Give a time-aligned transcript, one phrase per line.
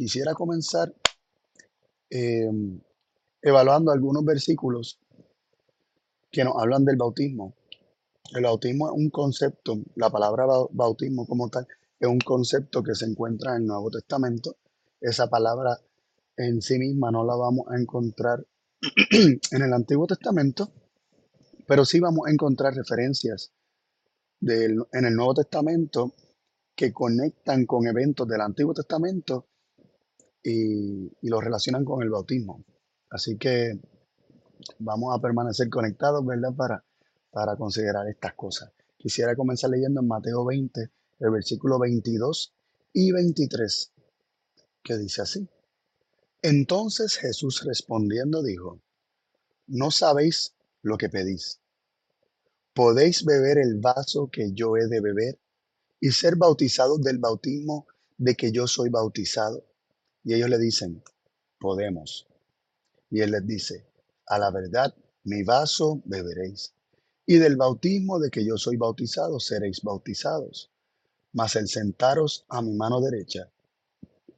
[0.00, 0.94] quisiera comenzar
[2.08, 2.50] eh,
[3.42, 4.98] evaluando algunos versículos
[6.30, 7.54] que nos hablan del bautismo.
[8.34, 11.66] El bautismo es un concepto, la palabra bautismo como tal,
[11.98, 14.56] es un concepto que se encuentra en el Nuevo Testamento.
[15.02, 15.78] Esa palabra
[16.34, 18.42] en sí misma no la vamos a encontrar
[19.10, 20.72] en el Antiguo Testamento,
[21.66, 23.52] pero sí vamos a encontrar referencias
[24.40, 26.14] en el Nuevo Testamento
[26.74, 29.49] que conectan con eventos del Antiguo Testamento
[30.42, 32.64] y, los relacionan con el bautismo.
[33.10, 33.80] Así que
[34.78, 36.54] vamos a permanecer conectados, ¿verdad?
[36.54, 36.84] Para,
[37.30, 38.72] para considerar estas cosas.
[38.96, 42.54] Quisiera comenzar leyendo en Mateo 20, el versículo 22
[42.92, 43.92] y 23,
[44.82, 45.48] que dice así.
[46.42, 48.80] Entonces Jesús respondiendo dijo,
[49.66, 51.60] no sabéis lo que pedís.
[52.74, 55.38] ¿Podéis beber el vaso que yo he de beber
[56.00, 59.64] y ser bautizados del bautismo de que yo soy bautizado?
[60.24, 61.02] Y ellos le dicen,
[61.58, 62.26] podemos.
[63.10, 63.86] Y él les dice,
[64.26, 66.74] a la verdad, mi vaso beberéis,
[67.26, 70.70] y del bautismo de que yo soy bautizado seréis bautizados.
[71.32, 73.48] Mas el sentaros a mi mano derecha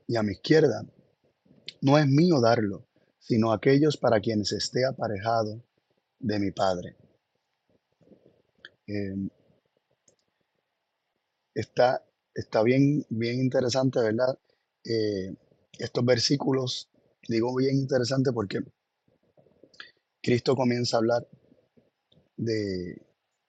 [0.06, 0.84] y a mi izquierda
[1.80, 2.86] no es mío darlo,
[3.18, 5.62] sino aquellos para quienes esté aparejado
[6.18, 6.96] de mi Padre.
[8.86, 9.30] Em,
[11.54, 14.38] está, está bien, bien interesante, ¿verdad?
[14.84, 15.34] Eh,
[15.78, 16.88] estos versículos,
[17.28, 18.60] digo bien interesante porque
[20.22, 21.28] Cristo comienza a hablar
[22.36, 23.00] de,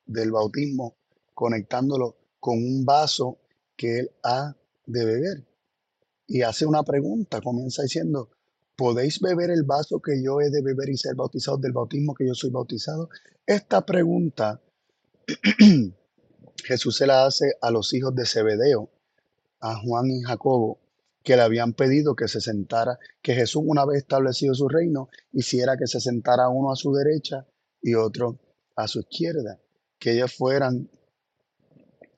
[0.05, 0.95] del bautismo
[1.33, 3.39] conectándolo con un vaso
[3.75, 4.55] que él ha
[4.85, 5.47] de beber.
[6.27, 8.29] Y hace una pregunta, comienza diciendo,
[8.75, 12.27] ¿podéis beber el vaso que yo he de beber y ser bautizado del bautismo que
[12.27, 13.09] yo soy bautizado?
[13.45, 14.61] Esta pregunta
[16.63, 18.89] Jesús se la hace a los hijos de Zebedeo,
[19.59, 20.79] a Juan y Jacobo,
[21.23, 25.77] que le habían pedido que se sentara, que Jesús una vez establecido su reino, hiciera
[25.77, 27.47] que se sentara uno a su derecha
[27.81, 28.39] y otro
[28.75, 29.59] a su izquierda,
[29.97, 30.89] que ellos fueran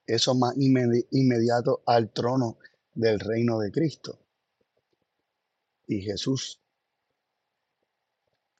[0.07, 2.57] esos más inmediatos al trono
[2.93, 4.19] del reino de Cristo.
[5.87, 6.61] Y Jesús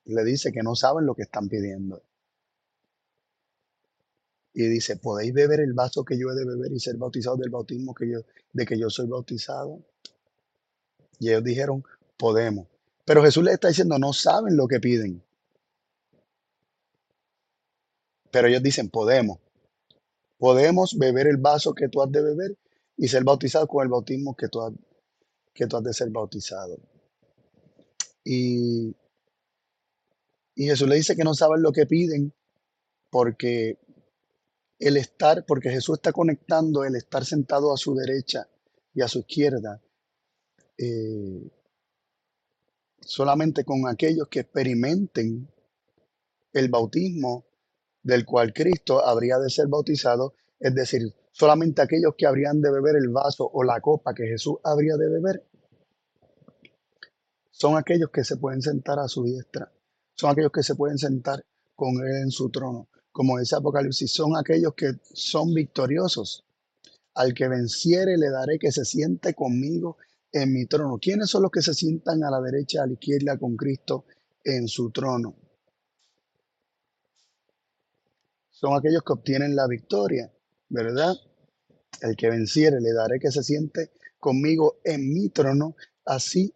[0.06, 2.03] le dice que no saben lo que están pidiendo.
[4.53, 7.50] Y dice, ¿podéis beber el vaso que yo he de beber y ser bautizado del
[7.50, 8.19] bautismo que yo,
[8.53, 9.83] de que yo soy bautizado?
[11.20, 11.84] Y ellos dijeron,
[12.18, 12.68] podemos.
[13.06, 15.24] Pero Jesús les está diciendo, no saben lo que piden.
[18.31, 19.40] Pero ellos dicen, podemos.
[20.38, 22.58] Podemos beber el vaso que tú has de beber
[22.98, 24.74] y ser bautizado con el bautismo que tú has,
[25.54, 26.78] que tú has de ser bautizado.
[28.24, 28.96] Y,
[30.56, 32.34] y Jesús le dice que no saben lo que piden
[33.09, 33.80] porque
[34.80, 38.50] el estar, porque Jesús está conectando el estar sentado a su derecha
[38.94, 39.81] y a su izquierda
[40.78, 41.50] eh,
[43.02, 45.47] solamente con aquellos que experimenten
[46.53, 47.46] el bautismo
[48.02, 52.96] del cual Cristo habría de ser bautizado, es decir, solamente aquellos que habrían de beber
[52.96, 55.44] el vaso o la copa que Jesús habría de beber,
[57.52, 59.72] son aquellos que se pueden sentar a su diestra,
[60.16, 62.90] son aquellos que se pueden sentar con Él en su trono.
[63.12, 66.44] Como dice Apocalipsis, son aquellos que son victoriosos.
[67.13, 69.97] Al que venciere le daré que se siente conmigo
[70.35, 70.97] en mi trono.
[71.00, 74.06] ¿Quiénes son los que se sientan a la derecha, a la izquierda con Cristo
[74.44, 75.38] en su trono?
[78.50, 80.29] Son aquellos que obtienen la victoria,
[80.68, 81.16] ¿verdad?
[82.01, 86.53] El que venciere le daré que se siente conmigo en mi trono, así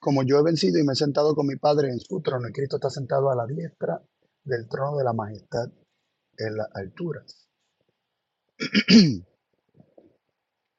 [0.00, 2.48] como yo he vencido y me he sentado con mi Padre en su trono.
[2.48, 4.02] Y Cristo está sentado a la diestra
[4.42, 5.70] del trono de la majestad
[6.36, 7.48] en las alturas.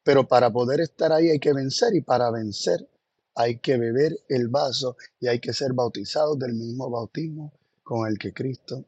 [0.03, 2.88] Pero para poder estar ahí hay que vencer y para vencer
[3.36, 7.53] hay que beber el vaso y hay que ser bautizados del mismo bautismo
[7.83, 8.86] con el que Cristo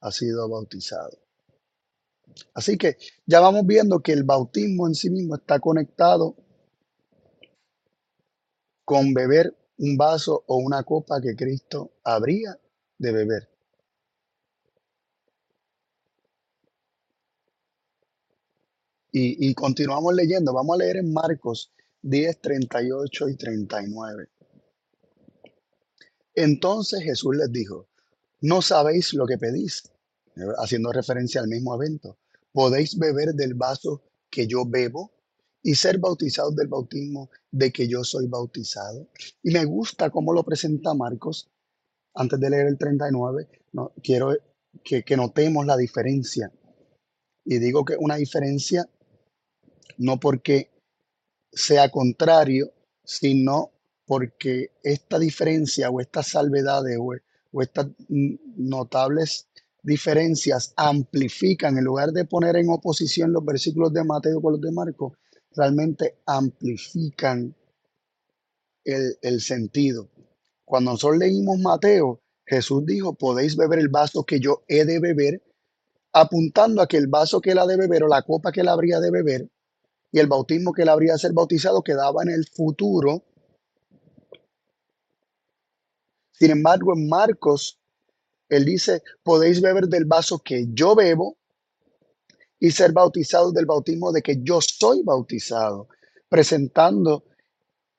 [0.00, 1.18] ha sido bautizado.
[2.54, 6.36] Así que ya vamos viendo que el bautismo en sí mismo está conectado
[8.84, 12.58] con beber un vaso o una copa que Cristo habría
[12.98, 13.57] de beber.
[19.20, 20.52] Y, continuamos leyendo.
[20.52, 21.72] Vamos a leer en Marcos
[22.02, 24.28] 10, 38 y 39.
[26.34, 27.88] Entonces Jesús les dijo,
[28.42, 29.90] no sabéis lo que pedís,
[30.58, 32.16] haciendo referencia al mismo evento.
[32.52, 35.10] ¿Podéis beber del vaso que yo bebo
[35.64, 39.08] y ser bautizados del bautismo de que yo soy bautizado?
[39.42, 41.50] Y me gusta cómo lo presenta Marcos.
[42.14, 44.36] Antes de leer el 39, no, quiero
[44.84, 46.52] que, que notemos la diferencia.
[47.44, 48.88] Y digo que una diferencia
[49.98, 50.70] no porque
[51.52, 52.72] sea contrario,
[53.04, 53.72] sino
[54.06, 59.48] porque esta diferencia o estas salvedades o, estas notables
[59.82, 64.70] diferencias amplifican, en lugar de poner en oposición los versículos de Mateo con los de
[64.70, 65.12] Marcos,
[65.56, 67.54] realmente amplifican
[68.84, 70.08] el, el sentido.
[70.64, 75.42] Cuando nosotros leímos Mateo, Jesús dijo, podéis beber el vaso que yo he de beber,
[76.12, 78.68] apuntando a que el vaso que él ha de beber o la copa que él
[78.68, 79.48] habría de beber
[80.10, 83.24] y el bautismo que él habría de ser bautizado quedaba en el futuro.
[86.32, 87.80] Sin embargo, en Marcos,
[88.48, 91.36] él dice, podéis beber del vaso que yo bebo
[92.58, 95.88] y ser bautizados del bautismo de que yo soy bautizado,
[96.28, 97.24] presentando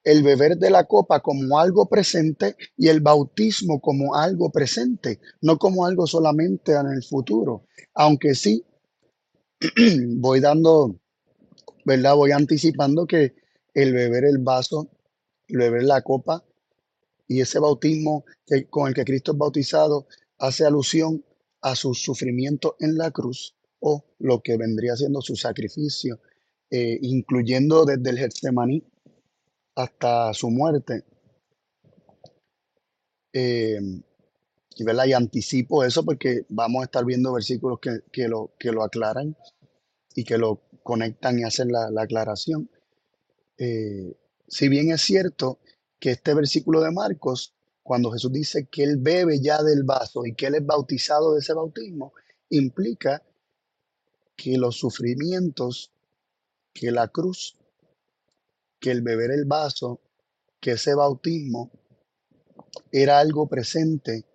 [0.03, 5.57] el beber de la copa como algo presente y el bautismo como algo presente, no
[5.57, 7.65] como algo solamente en el futuro.
[7.93, 8.65] Aunque sí,
[10.17, 10.98] voy dando,
[11.85, 12.15] ¿verdad?
[12.15, 13.35] Voy anticipando que
[13.73, 14.89] el beber el vaso,
[15.47, 16.43] el beber la copa
[17.27, 21.23] y ese bautismo que, con el que Cristo es bautizado hace alusión
[21.61, 26.19] a su sufrimiento en la cruz o lo que vendría siendo su sacrificio,
[26.69, 28.83] eh, incluyendo desde el Getsemaní
[29.75, 31.03] hasta su muerte.
[33.31, 33.79] Eh,
[34.75, 35.05] y, ¿verdad?
[35.05, 39.35] y anticipo eso porque vamos a estar viendo versículos que, que lo, que lo aclaran
[40.15, 42.69] y que lo conectan y hacen la, la aclaración.
[43.57, 44.15] Eh,
[44.47, 45.59] si bien es cierto
[45.99, 47.53] que este versículo de Marcos,
[47.83, 51.39] cuando Jesús dice que él bebe ya del vaso y que él es bautizado de
[51.39, 52.13] ese bautismo,
[52.49, 53.23] implica
[54.35, 55.91] que los sufrimientos,
[56.73, 57.59] que la cruz
[58.79, 60.01] que el beber el vaso,
[60.59, 61.71] que ese bautismo
[62.91, 64.25] era algo presente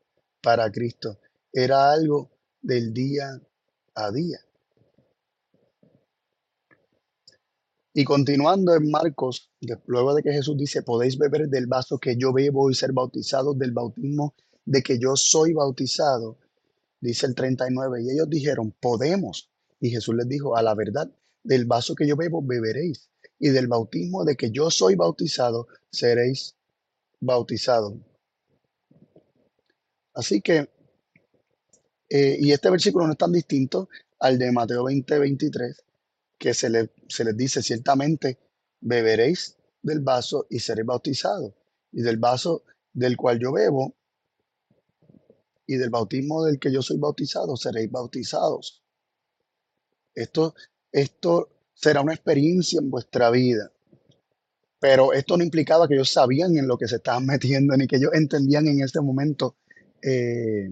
[0.42, 1.18] para Cristo,
[1.52, 2.30] era algo
[2.60, 3.40] del día
[3.94, 4.38] a día.
[7.96, 9.52] Y continuando en Marcos,
[9.86, 13.56] luego de que Jesús dice, podéis beber del vaso que yo bebo y ser bautizados
[13.56, 16.38] del bautismo de que yo soy bautizado,
[17.00, 19.48] dice el 39, y ellos dijeron, podemos.
[19.78, 21.08] Y Jesús les dijo, a la verdad,
[21.44, 26.56] del vaso que yo bebo beberéis, y del bautismo de que yo soy bautizado, seréis
[27.20, 27.94] bautizados.
[30.14, 30.68] Así que,
[32.08, 33.88] eh, y este versículo no es tan distinto
[34.18, 35.84] al de Mateo 20, 23,
[36.38, 38.38] que se, le, se les dice ciertamente,
[38.80, 41.54] beberéis del vaso y seréis bautizados.
[41.92, 43.96] Y del vaso del cual yo bebo
[45.66, 48.82] y del bautismo del que yo soy bautizado, seréis bautizados.
[50.14, 50.54] Esto,
[50.92, 53.72] esto será una experiencia en vuestra vida.
[54.78, 57.96] Pero esto no implicaba que ellos sabían en lo que se estaban metiendo, ni que
[57.96, 59.56] ellos entendían en ese momento
[60.02, 60.68] eh,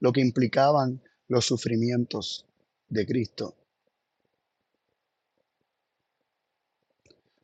[0.00, 2.46] lo que implicaban los sufrimientos
[2.88, 3.56] de Cristo.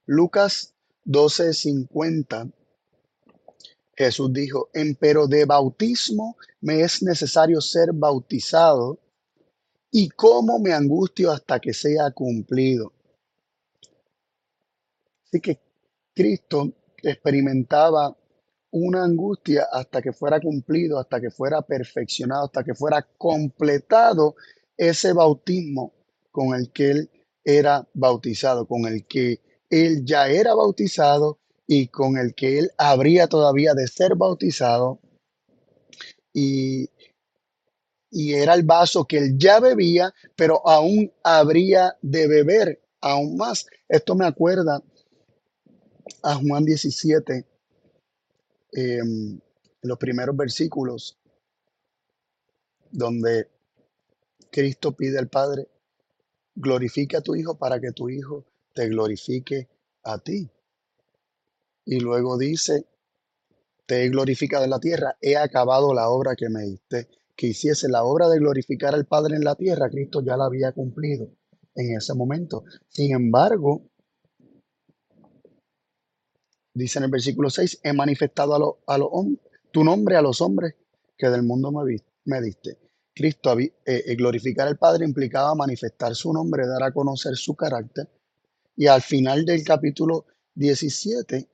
[0.09, 0.73] Lucas
[1.05, 2.51] 12:50,
[3.95, 8.99] Jesús dijo, pero de bautismo me es necesario ser bautizado
[9.91, 12.95] y cómo me angustio hasta que sea cumplido.
[15.27, 15.61] Así que
[16.15, 16.73] Cristo
[17.03, 18.17] experimentaba
[18.71, 24.37] una angustia hasta que fuera cumplido, hasta que fuera perfeccionado, hasta que fuera completado
[24.75, 25.93] ese bautismo
[26.31, 27.11] con el que él
[27.45, 33.27] era bautizado, con el que él ya era bautizado y con el que él habría
[33.27, 35.01] todavía de ser bautizado.
[36.33, 36.91] Y
[38.11, 43.67] y era el vaso que él ya bebía, pero aún habría de beber aún más.
[43.89, 44.83] Esto me acuerda
[46.23, 47.45] a Juan 17,
[48.73, 49.39] em,
[49.83, 51.19] los primeros versículos,
[52.91, 53.49] donde
[54.51, 55.69] Cristo pide al Padre,
[56.55, 58.47] glorifique a tu Hijo para que tu Hijo
[58.78, 59.68] te glorifique
[60.04, 60.49] a ti.
[61.85, 62.87] Y luego dice,
[63.87, 67.88] te he glorificado en la tierra, he acabado la obra que me diste que hiciese
[67.88, 71.28] la obra de glorificar al Padre en la tierra, Cristo ya la había cumplido
[71.75, 72.62] en ese momento.
[72.88, 73.82] Sin embargo,
[76.73, 78.99] dice en el versículo 6, he manifestado a, a
[79.73, 80.76] tu nombre a los hombres
[81.16, 82.78] que del mundo me, me diste.
[83.12, 88.08] Cristo eh, eh, glorificar al Padre implicaba manifestar su nombre, dar a conocer su carácter.
[88.78, 91.49] Y al final del capítulo 17,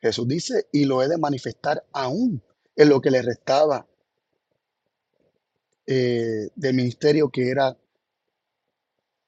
[0.00, 2.42] Jesús dice, y lo he de manifestar aún
[2.74, 3.86] en lo que le restaba
[5.86, 7.78] eh, del ministerio que era,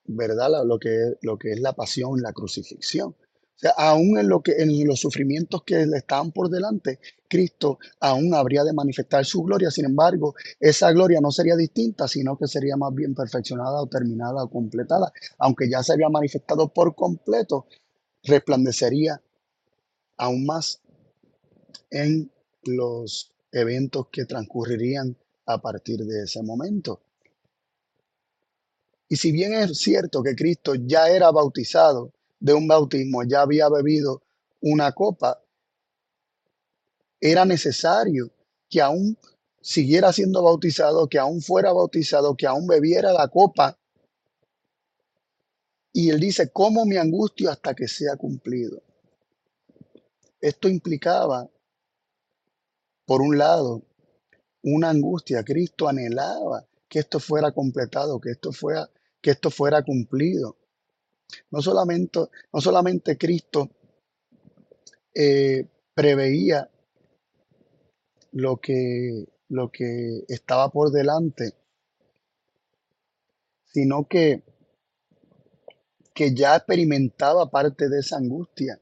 [0.07, 0.65] ¿verdad?
[0.65, 3.15] Lo que, lo que es la pasión, la crucifixión.
[3.57, 8.35] Sea, aún en, lo que, en los sufrimientos que le estaban por delante, Cristo aún
[8.35, 9.71] habría de manifestar su gloria.
[9.71, 14.45] Sin embargo, esa gloria no sería distinta, sino que sería más bien perfeccionada o terminada
[14.45, 17.67] o completada, aunque ya se había manifestado por completo
[18.23, 19.23] resplandecería
[20.19, 20.81] aún más
[21.91, 22.31] en
[22.65, 27.01] los eventos que transcurrirían a partir de ese momento.
[29.09, 33.69] Y si bien es cierto que Cristo ya era bautizado de un bautismo, ya había
[33.69, 34.23] bebido
[34.61, 35.41] una copa,
[37.21, 38.31] era necesario
[38.69, 39.17] que aún
[39.61, 43.79] siguiera siendo bautizado, que aún fuera bautizado, que aún bebiera la copa.
[45.93, 48.83] Y él dice, ¿cómo me angustio hasta que sea cumplido?
[50.41, 51.49] Esto implicaba,
[53.07, 53.83] por un lado,
[54.63, 55.43] una angustia.
[55.43, 58.89] Cristo anhelaba que esto fuera completado, que esto fuera,
[59.21, 60.57] que esto fuera cumplido.
[61.51, 62.21] No solamente,
[62.53, 63.71] no solamente Cristo
[65.15, 66.71] eh, preveía
[68.33, 71.55] lo que, lo que estaba por delante,
[73.65, 74.43] sino que,
[76.15, 78.81] que ya experimentaba parte de esa angustia.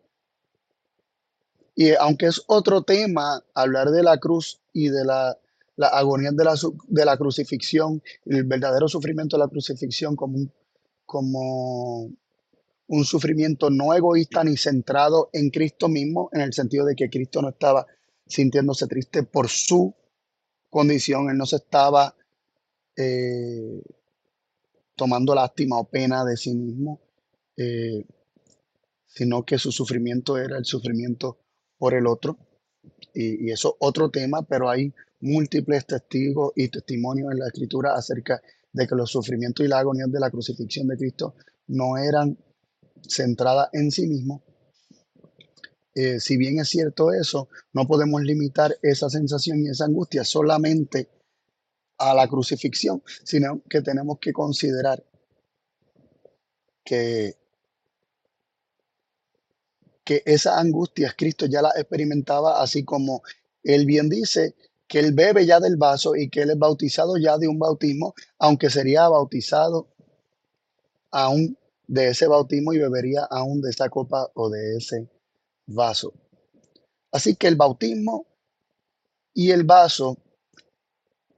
[1.76, 5.36] Y aunque es otro tema hablar de la cruz y de la,
[5.76, 6.54] la agonía de la,
[6.86, 10.48] de la crucifixión, el verdadero sufrimiento de la crucifixión como
[11.06, 12.10] como
[12.86, 17.40] un sufrimiento no egoísta ni centrado en Cristo mismo, en el sentido de que Cristo
[17.40, 17.86] no estaba
[18.26, 19.94] sintiéndose triste por su
[20.68, 22.14] condición, él no se estaba
[22.96, 23.82] eh,
[24.96, 27.00] tomando lástima o pena de sí mismo,
[27.56, 28.04] eh,
[29.06, 31.38] sino que su sufrimiento era el sufrimiento
[31.78, 32.38] por el otro.
[33.14, 38.40] Y, eso es otro tema, pero hay múltiples testigos y testimonios en la escritura acerca
[38.72, 41.34] de que los sufrimientos y la agonía de la crucifixión de Cristo
[41.68, 42.36] no eran
[43.08, 44.42] centradas en sí mismo.
[45.94, 51.08] Eh, si bien es cierto eso, no podemos limitar esa sensación y esa angustia solamente
[51.98, 55.04] a la crucifixión, sino que tenemos que considerar
[56.84, 57.36] que
[60.04, 63.22] que esa angustia Cristo ya la experimentaba, así como
[63.62, 64.54] él bien dice
[64.86, 68.14] que él bebe ya del vaso y que él es bautizado ya de un bautismo,
[68.38, 69.88] aunque sería bautizado
[71.10, 75.08] aún de ese bautismo y bebería aún de esa copa o de ese
[75.66, 76.12] vaso.
[77.12, 78.26] Así que el bautismo
[79.32, 80.18] y el vaso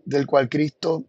[0.04, 1.04] del cual Cristo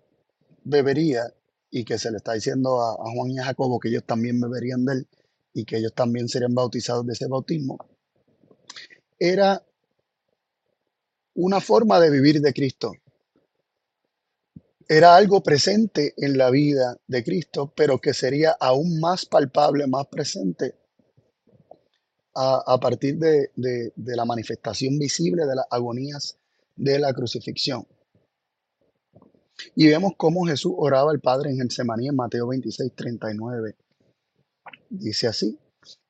[0.63, 1.33] bebería
[1.69, 4.85] y que se le está diciendo a, Juan y a Jacobo que ellos también beberían
[4.85, 5.07] de él,
[5.53, 7.77] y que ellos también serían bautizados de ese bautismo,
[9.19, 9.63] era
[11.35, 12.93] una forma de vivir de Cristo.
[14.89, 20.07] Era algo presente en la vida de Cristo, pero que sería aún más palpable, más
[20.07, 20.75] presente
[22.33, 26.37] a, partir de, de, la manifestación visible de las agonías
[26.75, 27.85] de la crucifixión.
[29.75, 33.75] Y vemos cómo Jesús oraba al Padre en Getsemaní en Mateo 26, 39
[34.89, 35.59] Dice así,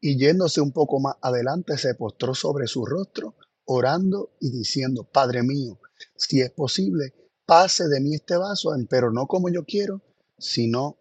[0.02, 5.44] y yéndose un poco más adelante, se postró sobre su rostro, orando y diciendo, Padre
[5.44, 5.80] mío,
[6.16, 7.14] si es posible,
[7.48, 10.02] pase de mí este vaso, pero no como yo quiero,
[10.38, 10.98] sino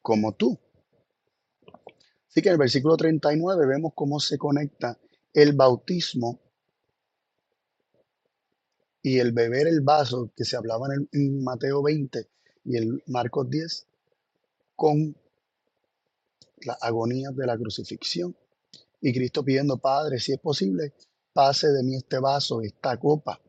[0.00, 0.58] como tú.
[2.30, 4.96] Así que en el versículo 39 vemos cómo se conecta
[5.34, 6.40] el bautismo
[9.02, 12.28] y el beber el vaso que se hablaba en, Mateo 20
[12.64, 13.86] y el Marcos 10
[14.76, 15.16] con
[16.58, 18.36] las agonías de la crucifixión.
[19.00, 20.94] Y Cristo pidiendo, Padre, si es posible,
[21.32, 23.40] pase de mí este vaso, esta copa.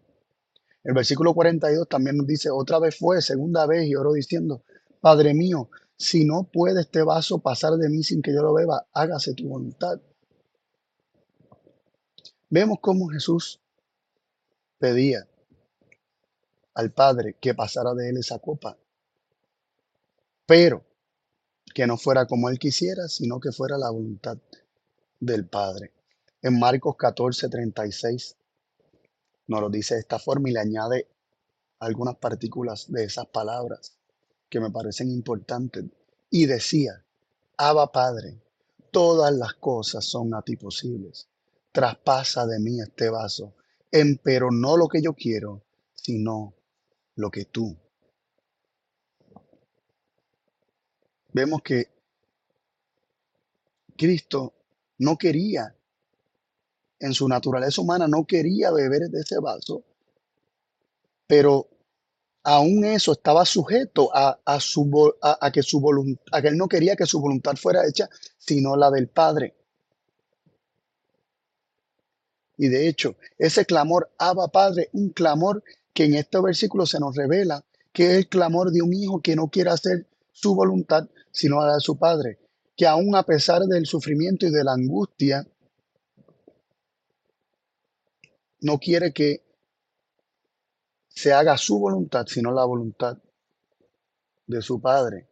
[0.88, 4.64] El versículo 42 también nos dice, otra vez fue, segunda vez, y oró diciendo,
[5.02, 8.88] Padre mío, si no puede este vaso pasar de mí sin que yo lo beba,
[8.94, 10.00] hágase tu voluntad.
[12.50, 13.60] Vemos cómo Jesús
[14.78, 15.28] pedía
[16.74, 18.78] al Padre que pasara de él esa copa.
[20.46, 20.86] Pero
[21.76, 24.38] que no fuera como él quisiera, sino que fuera la voluntad
[25.20, 25.92] del Padre.
[26.42, 28.37] En Marcos 14, 36
[29.48, 31.08] nos lo dice de esta forma y le añade
[31.80, 33.98] algunas partículas de esas palabras
[34.50, 35.86] que me parecen importantes.
[36.30, 37.06] Y decía,
[37.58, 38.42] Abba Padre,
[38.92, 41.30] todas las cosas son a ti posibles.
[41.72, 43.56] Traspasa de mí este vaso,
[44.24, 45.64] pero no lo que yo quiero,
[45.94, 46.54] sino
[47.16, 47.78] lo que tú
[51.38, 51.88] vemos que
[53.96, 54.56] Cristo
[54.98, 55.77] no quería,
[57.00, 59.84] en su naturaleza humana, no quería beber de ese vaso,
[61.28, 61.68] pero
[62.44, 66.96] aún eso estaba sujeto a, su, a, que su voluntad, a que él no quería
[66.96, 69.54] que su voluntad fuera hecha, sino la del Padre.
[72.58, 75.64] Y de hecho, ese clamor, Abba Padre, un clamor
[75.94, 79.36] que en este versículo se nos revela que es el clamor de un hijo que
[79.36, 82.38] no quiere hacer su voluntad, sino a la de su Padre.
[82.76, 85.48] que aún a pesar del sufrimiento y de la angustia,
[88.62, 89.44] no quiere que
[91.08, 93.18] se haga su voluntad, sino la voluntad
[94.46, 95.30] de su Padre.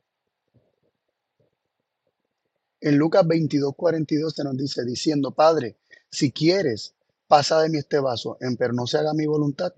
[2.82, 5.77] En Lucas 22, 42 se nos dice, diciendo, Padre,
[6.10, 6.96] si quieres,
[7.27, 9.74] pasa de mí este vaso, pero no se haga mi voluntad,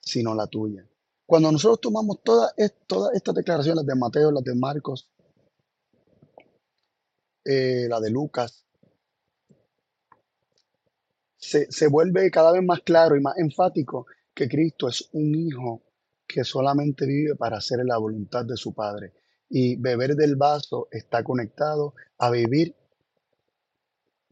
[0.00, 0.86] sino la tuya.
[1.26, 2.52] Cuando nosotros tomamos todas
[2.86, 5.08] toda estas declaraciones de Mateo, las de Marcos,
[7.44, 8.64] eh, la de Lucas,
[11.42, 15.82] se, se vuelve cada vez más claro y más enfático que Cristo es un hijo
[16.26, 19.12] que solamente vive para hacer la voluntad de su Padre.
[19.48, 22.74] Y beber del vaso está conectado a vivir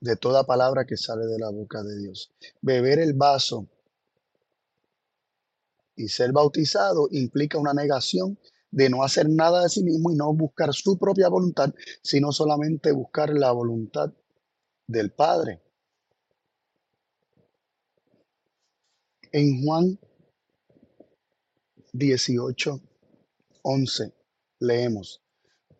[0.00, 2.32] de toda palabra que sale de la boca de Dios.
[2.62, 3.68] Beber el vaso
[5.96, 8.38] y ser bautizado implica una negación
[8.70, 12.92] de no hacer nada de sí mismo y no buscar su propia voluntad, sino solamente
[12.92, 14.12] buscar la voluntad
[14.86, 15.60] del Padre.
[19.32, 19.96] En Juan
[21.92, 22.80] 18,
[23.62, 24.12] 11
[24.58, 25.22] leemos,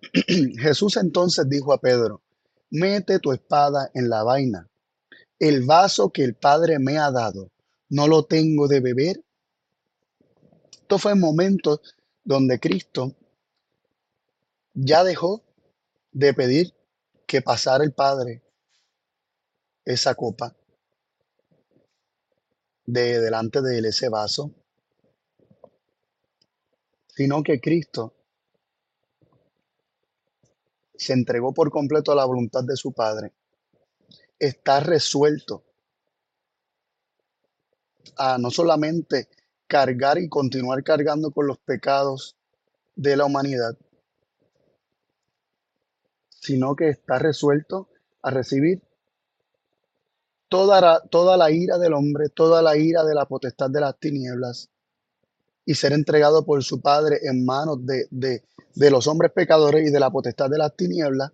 [0.59, 2.23] Jesús entonces dijo a Pedro,
[2.71, 4.71] mete tu espada en la vaina.
[5.41, 7.51] El vaso que el Padre me ha dado,
[7.89, 9.25] ¿no lo tengo de beber?
[10.71, 11.81] Esto fue el momento
[12.23, 13.17] donde Cristo
[14.75, 15.43] ya dejó
[16.13, 16.73] de pedir
[17.27, 18.45] que pasara el Padre
[19.85, 20.55] esa copa
[22.87, 24.53] de delante de él, ese vaso,
[27.09, 28.15] sino que Cristo
[30.95, 33.33] se entregó por completo a la voluntad de su Padre.
[34.39, 35.65] Está resuelto
[38.17, 39.29] a no solamente
[39.67, 42.37] cargar y continuar cargando con los pecados
[42.95, 43.79] de la humanidad,
[46.29, 47.89] sino que está resuelto
[48.23, 48.83] a recibir
[50.51, 53.99] toda la, toda la ira del hombre, toda la ira de la potestad de las
[53.99, 54.69] tinieblas
[55.65, 60.01] y ser entregado por su Padre en manos de, de los hombres pecadores y de
[60.01, 61.33] la potestad de las tinieblas.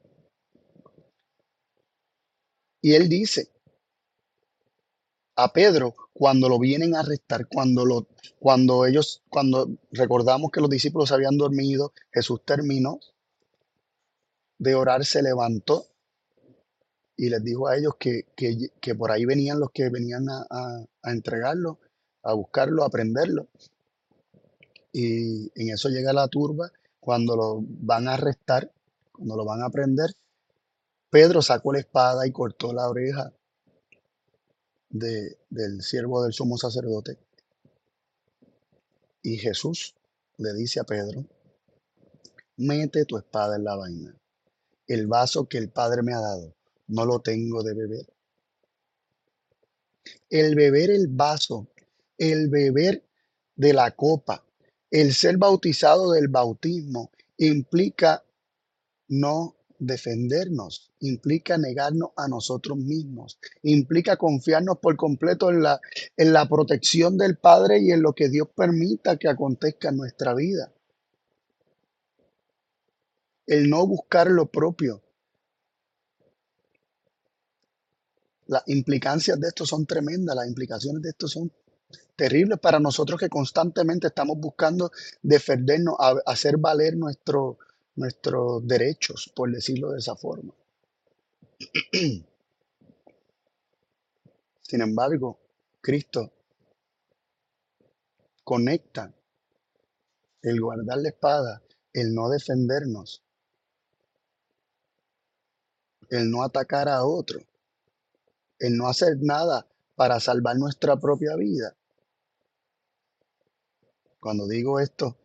[2.83, 3.49] Y él dice
[5.37, 10.71] a Pedro cuando lo vienen a arrestar, cuando, lo, cuando ellos, cuando recordamos que los
[10.71, 13.01] discípulos habían dormido, Jesús terminó
[14.59, 15.87] de orar, se levantó
[17.17, 21.13] y les dijo a ellos que, que, por ahí venían los que venían a, a,
[21.13, 21.81] entregarlo,
[22.23, 23.49] a buscarlo, a prenderlo.
[24.93, 28.73] Y en eso llega la turba, cuando lo van a arrestar,
[29.13, 30.11] cuando lo van a prender,
[31.11, 33.33] Pedro sacó la espada y cortó la oreja
[34.91, 37.19] del siervo del sumo sacerdote.
[39.23, 39.95] Y Jesús
[40.37, 41.25] le dice a Pedro,
[42.57, 44.15] mete tu espada en la vaina.
[44.87, 46.56] El vaso que el Padre me ha dado,
[46.88, 48.07] no lo tengo de beber.
[50.29, 51.68] El beber el vaso,
[52.18, 53.05] el beber
[53.55, 54.44] de la copa,
[54.90, 58.25] el ser bautizado del bautismo implica
[59.09, 65.81] no defendernos, implica negarnos a nosotros mismos, implica confiarnos por completo en la,
[66.16, 70.35] en la protección del Padre y en lo que Dios permita que acontezca en nuestra
[70.35, 70.72] vida.
[73.46, 75.03] El no buscar lo propio.
[78.47, 81.53] Las implicancias de esto son tremendas, las implicaciones de esto son
[82.15, 84.91] terribles para nosotros que constantemente estamos buscando
[85.23, 87.59] defendernos, hacer valer nuestro,
[87.97, 90.55] nuestros derechos, por decirlo de esa forma.
[94.63, 95.39] Sin embargo,
[95.81, 96.33] Cristo
[98.43, 99.13] conecta
[100.43, 103.23] el guardar la espada, el no defendernos,
[106.11, 107.41] el no atacar a otro,
[108.59, 111.77] el no hacer nada para salvar nuestra propia vida.
[114.21, 115.16] Cuando digo esto,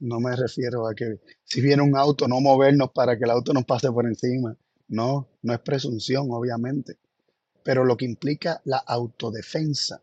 [0.00, 3.52] no me refiero a que si viene un auto, no movernos para que el auto
[3.52, 4.56] nos pase por encima.
[4.88, 6.98] No, no es presunción, obviamente.
[7.64, 10.00] Pero lo que implica la autodefensa,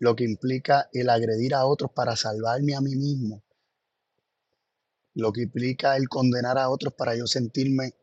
[0.00, 3.42] lo que implica el agredir a otros para salvarme a mí mismo,
[5.14, 7.94] lo que implica el condenar a otros para yo sentirme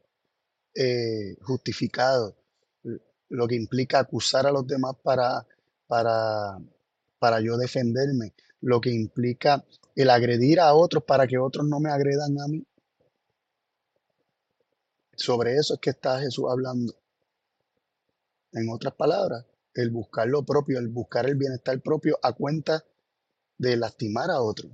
[0.73, 2.37] eh, justificado,
[3.31, 5.47] lo que implica acusar a los demás para,
[5.87, 6.59] para,
[7.17, 9.63] para yo defenderme, lo que implica
[9.95, 12.65] el agredir a otros para que otros no me agredan a mí.
[15.15, 16.93] Sobre eso es que está Jesús hablando.
[18.51, 22.83] En otras palabras, el buscar lo propio, el buscar el bienestar propio a cuenta
[23.57, 24.69] de lastimar a otro.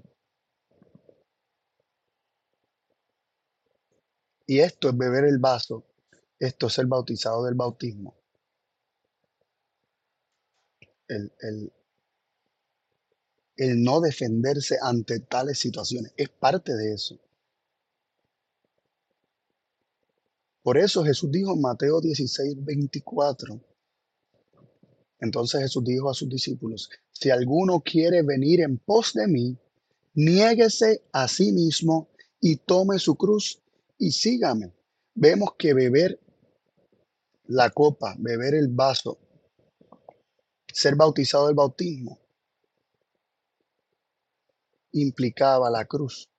[4.47, 5.83] Y esto es beber el vaso,
[6.39, 8.16] esto es ser bautizado del bautismo.
[11.07, 11.73] El, el,
[13.55, 17.19] el no defenderse ante tales situaciones es parte de eso.
[20.61, 23.61] Por eso Jesús dijo en Mateo 16, 24.
[25.19, 29.57] Entonces Jesús dijo a sus discípulos, si alguno quiere venir en pos de mí,
[30.13, 32.09] niéguese a sí mismo
[32.41, 33.63] y tome su cruz
[33.97, 34.73] y sígame.
[35.15, 36.19] Vemos que beber
[37.45, 39.17] la copa, beber el vaso,
[40.71, 42.19] ser bautizado del bautismo,
[44.91, 46.29] implicaba la cruz.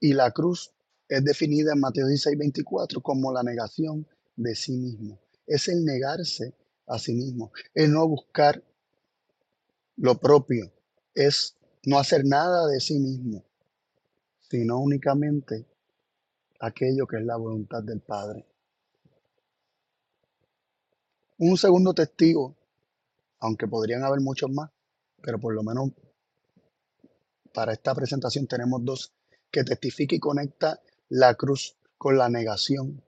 [0.00, 0.72] Y la cruz
[1.08, 4.06] es definida en Mateo 16, 24 como la negación
[4.36, 5.18] de sí mismo.
[5.46, 6.54] Es el negarse
[6.86, 8.62] a sí mismo, el no buscar
[9.96, 10.72] lo propio,
[11.14, 13.44] es no hacer nada de sí mismo,
[14.40, 15.66] sino únicamente
[16.60, 18.47] aquello que es la voluntad del Padre.
[21.38, 22.56] Un segundo testigo,
[23.38, 24.70] aunque podrían haber muchos más,
[25.22, 25.90] pero por lo menos
[27.54, 29.12] para esta presentación tenemos dos,
[29.48, 33.00] que testifica y conecta la cruz con la negación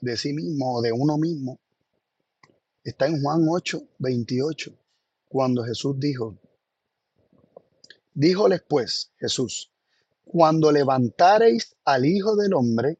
[0.00, 1.60] de sí mismo o de uno mismo.
[2.82, 4.72] Está en Juan 8, 28,
[5.28, 6.38] cuando Jesús dijo,
[8.14, 9.70] díjoles pues Jesús,
[10.24, 12.98] cuando levantareis al Hijo del Hombre,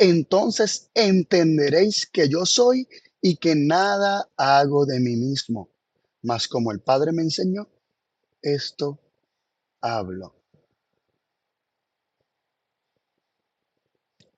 [0.00, 2.88] entonces entenderéis que yo soy
[3.20, 5.68] y que nada hago de mí mismo,
[6.22, 7.68] mas como el Padre me enseñó,
[8.40, 8.98] esto
[9.82, 10.34] hablo.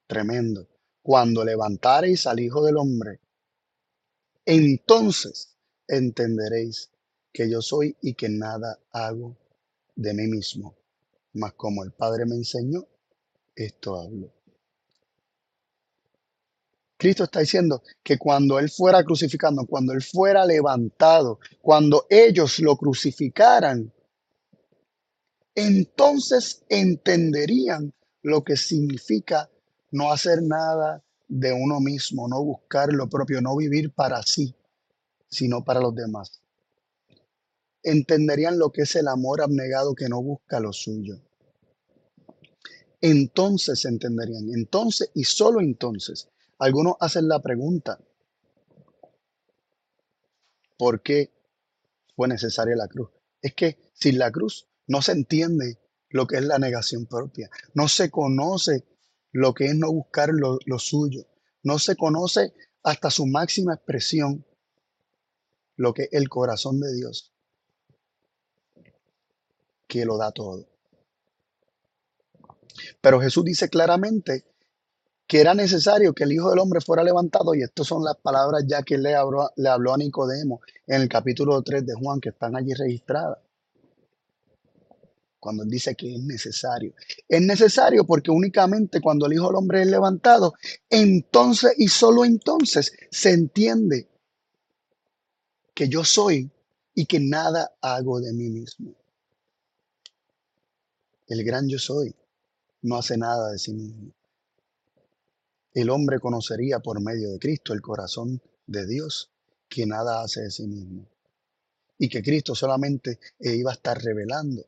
[0.09, 0.69] Tremendo.
[1.01, 3.21] Cuando levantareis al Hijo del Hombre,
[4.45, 6.91] entonces entenderéis
[7.33, 9.37] que yo soy y que nada hago
[9.95, 10.77] de mí mismo.
[11.35, 12.85] Mas como el Padre me enseñó,
[13.55, 14.42] esto hablo.
[17.03, 22.77] Cristo está diciendo que cuando Él fuera crucificando, cuando Él fuera levantado, cuando ellos lo
[22.77, 23.93] crucificaran,
[25.53, 29.51] entonces entenderían lo que significa
[29.91, 34.55] no hacer nada de uno mismo, no buscar lo propio, no vivir para sí,
[35.29, 36.41] sino para los demás.
[37.83, 41.21] Entenderían lo que es el amor abnegado que no busca lo suyo.
[43.01, 46.29] Entonces entenderían, entonces y solo entonces
[46.63, 47.99] algunos hacen la pregunta,
[50.79, 51.33] ¿por qué
[52.15, 53.11] fue necesaria la cruz?
[53.41, 57.89] Es que sin la cruz no se entiende lo que es la negación propia, no
[57.89, 58.85] se conoce
[59.33, 61.27] lo que es no buscar lo, suyo,
[61.65, 64.47] no se conoce hasta su máxima expresión
[65.75, 67.33] lo que es el corazón de Dios,
[69.89, 70.69] que lo da todo.
[73.01, 74.52] Pero Jesús dice claramente
[75.33, 78.65] que era necesario que el Hijo del Hombre fuera levantado, y estas son las palabras
[78.67, 82.29] ya que le habló, le habló a Nicodemo en el capítulo 3 de Juan, que
[82.29, 83.39] están allí registradas.
[85.41, 86.93] Cuando él dice que es necesario.
[87.27, 90.53] Es necesario porque únicamente cuando el Hijo del Hombre es levantado,
[90.91, 94.11] entonces y solo entonces se entiende
[95.73, 96.51] que yo soy
[96.95, 98.95] y que nada hago de mí mismo.
[101.27, 102.15] El gran yo soy
[102.83, 104.13] no hace nada de sí mismo
[105.75, 109.31] el hombre conocería por medio de Cristo el corazón de Dios,
[109.69, 111.09] que nada hace de sí mismo.
[111.99, 114.67] Y que Cristo solamente iba a estar revelando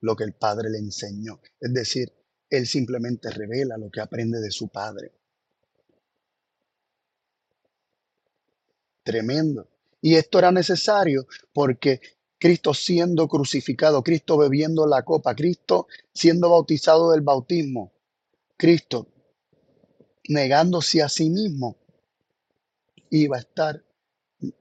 [0.00, 1.40] lo que el Padre le enseñó.
[1.60, 2.12] Es decir,
[2.50, 5.12] Él simplemente revela lo que aprende de su Padre.
[9.02, 9.68] Tremendo.
[10.00, 12.00] Y esto era necesario porque
[12.38, 17.92] Cristo siendo crucificado, Cristo bebiendo la copa, Cristo siendo bautizado del bautismo,
[18.56, 19.08] Cristo
[20.28, 21.78] negándose a sí mismo,
[23.10, 23.84] iba a estar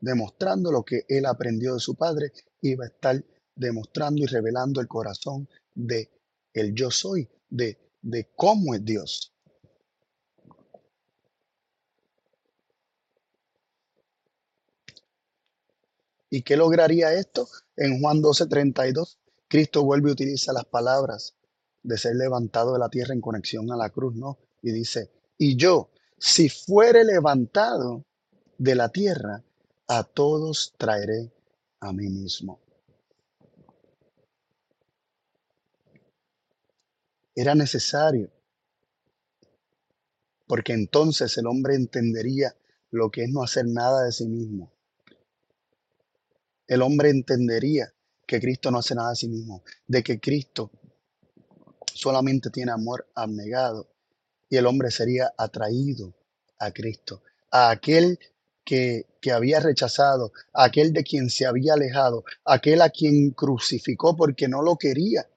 [0.01, 3.23] demostrando lo que él aprendió de su padre, iba a estar
[3.56, 6.10] demostrando y revelando el corazón de
[6.53, 9.34] el yo soy, de, de cómo es Dios.
[16.30, 17.47] ¿Y qué lograría esto?
[17.75, 21.36] En Juan 12:32, Cristo vuelve a utilizar las palabras
[21.84, 24.39] de ser levantado de la tierra en conexión a la cruz, ¿no?
[24.62, 28.06] Y dice, y yo, si fuere levantado
[28.58, 29.43] de la tierra,
[29.88, 31.32] a todos traeré
[31.80, 32.60] a mí mismo.
[37.36, 38.32] Era necesario,
[40.47, 42.56] porque entonces el hombre entendería
[42.89, 44.71] lo que es no hacer nada de sí mismo.
[46.65, 47.93] El hombre entendería
[48.26, 50.71] que Cristo no hace nada de sí mismo, de que Cristo
[51.93, 53.88] solamente tiene amor abnegado
[54.50, 56.14] y el hombre sería atraído
[56.60, 58.20] a Cristo, a aquel
[58.64, 64.16] que, que había rechazado, a aquel de quien se había alejado, aquel a quien crucificó
[64.16, 65.28] porque no lo quería,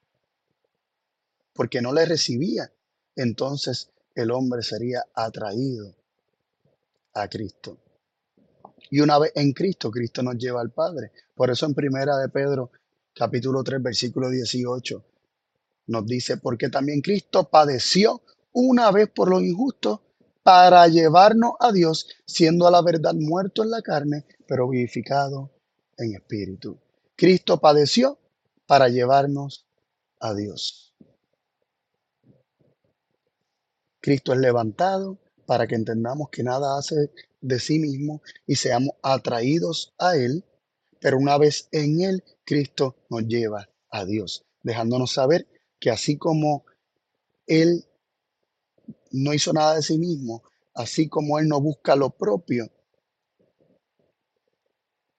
[1.53, 2.73] porque no le recibía.
[3.17, 5.95] Entonces el hombre sería atraído
[7.15, 7.79] a Cristo.
[8.91, 11.13] Y una vez en Cristo, Cristo nos lleva al Padre.
[11.35, 12.71] Por eso en primera de Pedro,
[13.15, 15.05] capítulo 3, versículo 18,
[15.89, 20.03] nos dice, porque también Cristo padeció una vez por lo injusto
[20.43, 25.51] para llevarnos a Dios, siendo a la verdad muerto en la carne, pero vivificado
[25.97, 26.79] en espíritu.
[27.15, 28.19] Cristo padeció
[28.67, 29.67] para llevarnos
[30.19, 30.95] a Dios.
[34.01, 37.11] Cristo es levantado para que entendamos que nada hace
[37.41, 40.45] de sí mismo y seamos atraídos a Él,
[41.01, 45.47] pero una vez en Él, Cristo nos lleva a Dios, dejándonos saber
[45.79, 46.65] que así como
[47.47, 47.85] Él
[49.13, 50.43] no hizo nada de sí mismo,
[50.75, 52.71] así como Él no busca lo propio,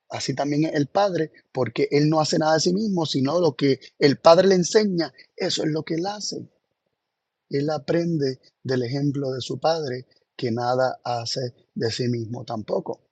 [0.08, 3.56] así también es el Padre, porque Él no hace nada de sí mismo, sino lo
[3.56, 6.48] que el Padre le enseña, eso es lo que Él hace.
[7.48, 10.06] Él aprende del ejemplo de su Padre,
[10.36, 13.11] que nada hace de sí mismo tampoco.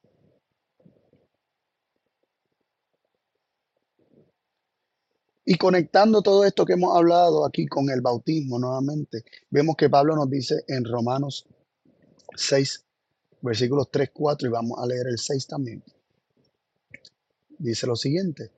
[5.50, 10.14] Y conectando todo esto que hemos hablado aquí con el bautismo nuevamente, vemos que Pablo
[10.14, 11.44] nos dice en Romanos
[12.36, 12.84] 6,
[13.40, 15.82] versículos 3, 4, y vamos a leer el 6 también.
[17.58, 18.52] Dice lo siguiente,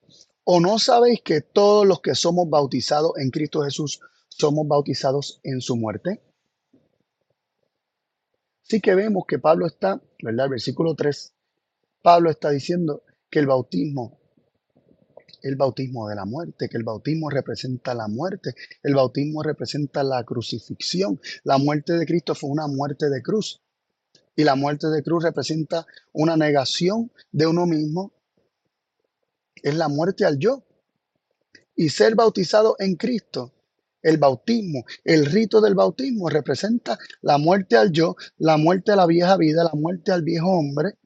[0.44, 5.62] ¿o no sabéis que todos los que somos bautizados en Cristo Jesús somos bautizados en
[5.62, 6.20] su muerte?
[8.64, 10.50] Sí que vemos que Pablo está, ¿verdad?
[10.50, 11.32] Versículo 3,
[12.02, 14.21] Pablo está diciendo que el bautismo
[15.42, 20.24] el bautismo de la muerte, que el bautismo representa la muerte, el bautismo representa la
[20.24, 21.20] crucifixión.
[21.44, 23.60] La muerte de Cristo fue una muerte de cruz
[24.36, 28.12] y la muerte de cruz representa una negación de uno mismo.
[29.56, 30.64] Es la muerte al yo.
[31.74, 33.52] Y ser bautizado en Cristo,
[34.02, 39.06] el bautismo, el rito del bautismo representa la muerte al yo, la muerte a la
[39.06, 40.98] vieja vida, la muerte al viejo hombre,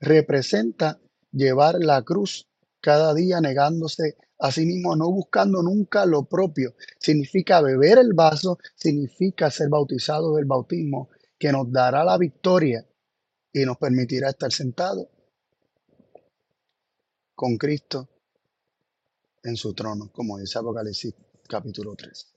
[0.00, 0.98] representa
[1.32, 2.47] llevar la cruz
[2.80, 6.74] cada día negándose a sí mismo, no buscando nunca lo propio.
[6.98, 12.84] Significa beber el vaso, significa ser bautizado del bautismo, que nos dará la victoria
[13.52, 15.06] y nos permitirá estar sentados
[17.34, 18.08] con Cristo
[19.42, 21.14] en su trono, como dice Apocalipsis
[21.48, 22.34] capítulo 3.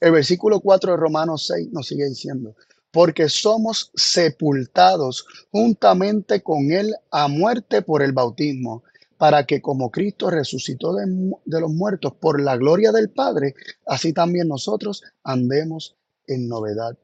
[0.00, 2.54] El versículo 4 de Romanos 6 nos sigue diciendo,
[2.90, 8.82] porque somos sepultados juntamente con Él a muerte por el bautismo,
[9.16, 11.06] para que como Cristo resucitó de,
[11.44, 13.54] los muertos por la gloria del Padre,
[13.86, 15.94] así también nosotros andemos
[16.26, 16.96] en novedad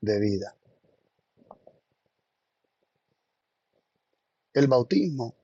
[0.00, 0.56] de vida.
[4.54, 5.34] El bautismo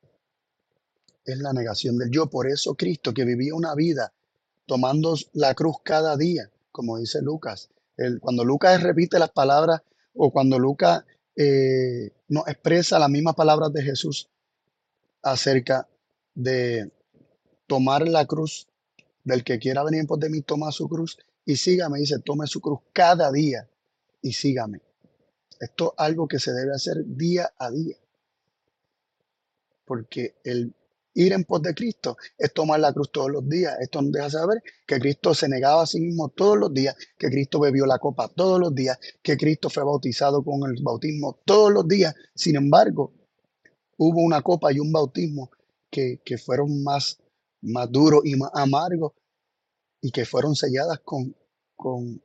[1.26, 2.28] es la negación del yo.
[2.28, 4.12] Por eso Cristo, que vivía una vida
[4.64, 7.68] tomando la cruz cada día, como dice Lucas,
[8.20, 9.82] cuando Lucas repite las palabras
[10.14, 11.04] o cuando Lucas
[11.36, 14.28] eh, nos expresa las mismas palabras de Jesús
[15.22, 15.88] acerca
[16.34, 16.90] de
[17.66, 18.68] tomar la cruz
[19.24, 21.98] del que quiera venir por de mí, toma su cruz y sígame.
[21.98, 23.68] Dice, tome su cruz cada día
[24.22, 24.80] y sígame.
[25.60, 27.96] Esto es algo que se debe hacer día a día.
[29.84, 30.74] Porque el
[31.18, 33.76] ir en pos de Cristo es tomar la cruz todos los días.
[33.80, 37.28] Esto nos deja saber que Cristo se negaba a sí mismo todos los días, que
[37.28, 41.72] Cristo bebió la copa todos los días, que Cristo fue bautizado con el bautismo todos
[41.72, 42.14] los días.
[42.36, 43.12] Sin embargo,
[43.96, 45.50] hubo una copa y un bautismo
[45.90, 47.18] que, fueron más,
[47.62, 49.12] más duros y más amargos
[50.00, 51.34] y que fueron selladas con,
[51.74, 52.22] con,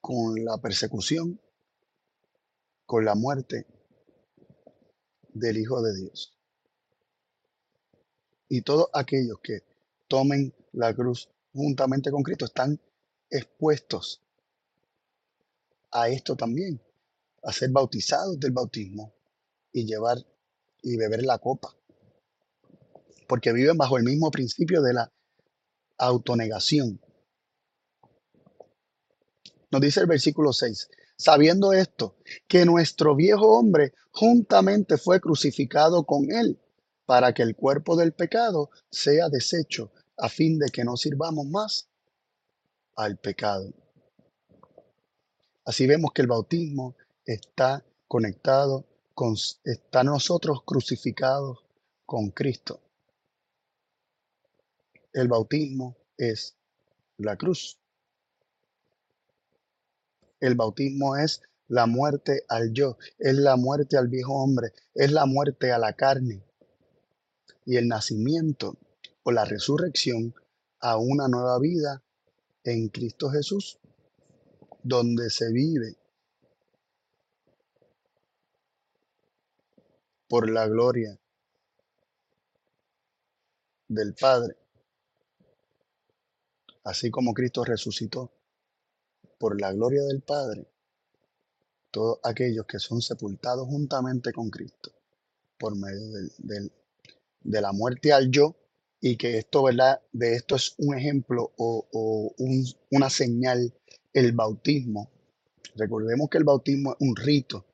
[0.00, 1.38] con la persecución,
[2.86, 3.66] con la muerte
[5.34, 6.38] del Hijo de Dios
[8.52, 9.62] y todos aquellos que
[10.08, 12.78] tomen la cruz juntamente con Cristo están
[13.30, 14.20] expuestos
[15.90, 16.78] a esto también,
[17.44, 19.14] a ser bautizados del bautismo
[19.72, 20.18] y llevar
[20.82, 21.74] y beber la copa,
[23.26, 25.10] porque viven bajo el mismo principio de la
[25.96, 27.00] autonegación.
[29.70, 36.30] Nos dice el versículo 6, sabiendo esto, que nuestro viejo hombre juntamente fue crucificado con
[36.30, 36.60] él
[37.06, 41.88] para que el cuerpo del pecado sea deshecho, a fin de que no sirvamos más
[42.96, 43.72] al pecado.
[45.64, 48.84] Así vemos que el bautismo está conectado
[49.14, 49.34] con,
[49.64, 51.64] está nosotros crucificados
[52.06, 52.80] con Cristo.
[55.12, 56.56] El bautismo es
[57.18, 57.78] la cruz.
[60.40, 65.26] El bautismo es la muerte al yo, es la muerte al viejo hombre, es la
[65.26, 66.42] muerte a la carne
[67.64, 68.76] y el nacimiento
[69.22, 70.34] o la resurrección
[70.80, 72.02] a una nueva vida
[72.64, 73.78] en Cristo Jesús,
[74.82, 75.96] donde se vive
[80.28, 81.18] por la gloria
[83.88, 84.56] del Padre,
[86.84, 88.32] así como Cristo resucitó
[89.38, 90.66] por la gloria del Padre,
[91.90, 94.92] todos aquellos que son sepultados juntamente con Cristo
[95.58, 96.72] por medio del,
[97.44, 98.56] de la muerte al yo
[99.00, 100.00] y que esto, ¿verdad?
[100.12, 102.34] De esto es un ejemplo o,
[102.90, 103.74] una señal,
[104.12, 105.10] el bautismo.
[105.74, 107.66] Recordemos que el bautismo es un rito,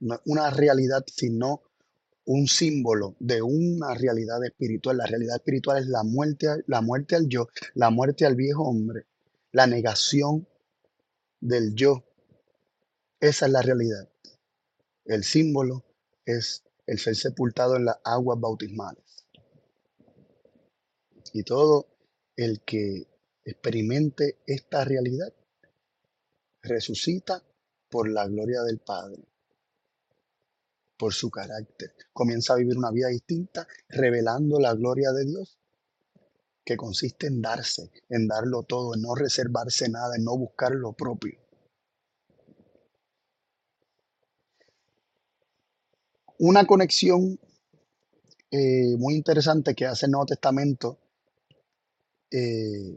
[0.00, 1.62] no es una realidad, sino
[2.24, 4.98] un símbolo de una realidad espiritual.
[4.98, 9.06] La realidad espiritual es la muerte, la muerte al yo, la muerte al viejo hombre,
[9.52, 10.46] la negación
[11.40, 12.04] del yo.
[13.20, 14.08] Esa es la realidad.
[15.04, 15.84] El símbolo
[16.24, 19.04] es el ser sepultado en las aguas bautismales.
[21.34, 21.86] Y todo
[22.34, 23.06] el que
[23.44, 25.32] experimente esta realidad
[26.62, 27.44] resucita
[27.90, 29.22] por la gloria del Padre,
[30.96, 31.92] por su carácter.
[32.14, 35.58] Comienza a vivir una vida distinta, revelando la gloria de Dios,
[36.64, 40.94] que consiste en darse, en darlo todo, en no reservarse nada, en no buscar lo
[40.94, 41.38] propio.
[46.38, 47.38] Una conexión
[48.50, 50.98] eh, muy interesante que hace el Nuevo Testamento
[52.30, 52.96] eh,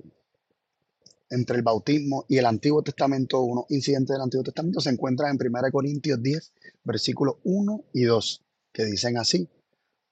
[1.32, 5.48] entre el bautismo y el Antiguo Testamento, unos incidentes del Antiguo Testamento se encuentran en
[5.48, 9.50] 1 Corintios 10, versículos 1 y 2, que dicen así,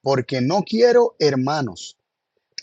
[0.01, 1.97] porque no quiero, hermanos,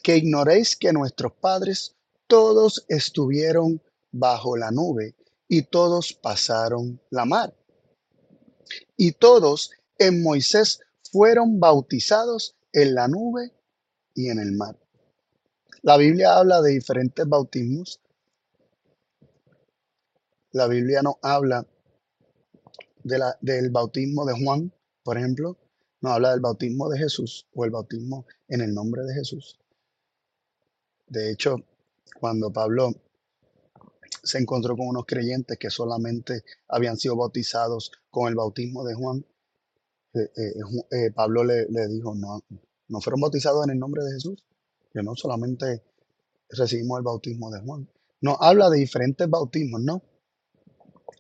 [0.03, 1.95] que ignoréis que nuestros padres
[2.27, 5.15] todos estuvieron bajo la nube
[5.49, 7.55] y todos pasaron la mar.
[8.97, 10.81] Y todos en Moisés
[11.11, 13.53] fueron bautizados en la nube
[14.15, 14.79] y en el mar.
[15.83, 18.01] La Biblia habla de diferentes bautismos.
[20.53, 21.67] La Biblia no habla
[23.05, 25.57] de la, del bautismo de Juan, por ejemplo,
[26.01, 29.59] no habla del bautismo de Jesús o el bautismo en el nombre de Jesús.
[31.07, 31.57] De hecho,
[32.19, 32.93] cuando Pablo
[34.23, 39.25] se encontró con unos creyentes que solamente habían sido bautizados con el bautismo de Juan,
[40.17, 40.53] eh, eh,
[40.91, 42.43] eh, Pablo le, dijo, no,
[42.89, 44.45] no fueron bautizados en el nombre de Jesús,
[44.93, 45.83] que no solamente
[46.49, 47.89] recibimos el bautismo de Juan.
[48.23, 50.03] Nos habla de diferentes bautismos, ¿no?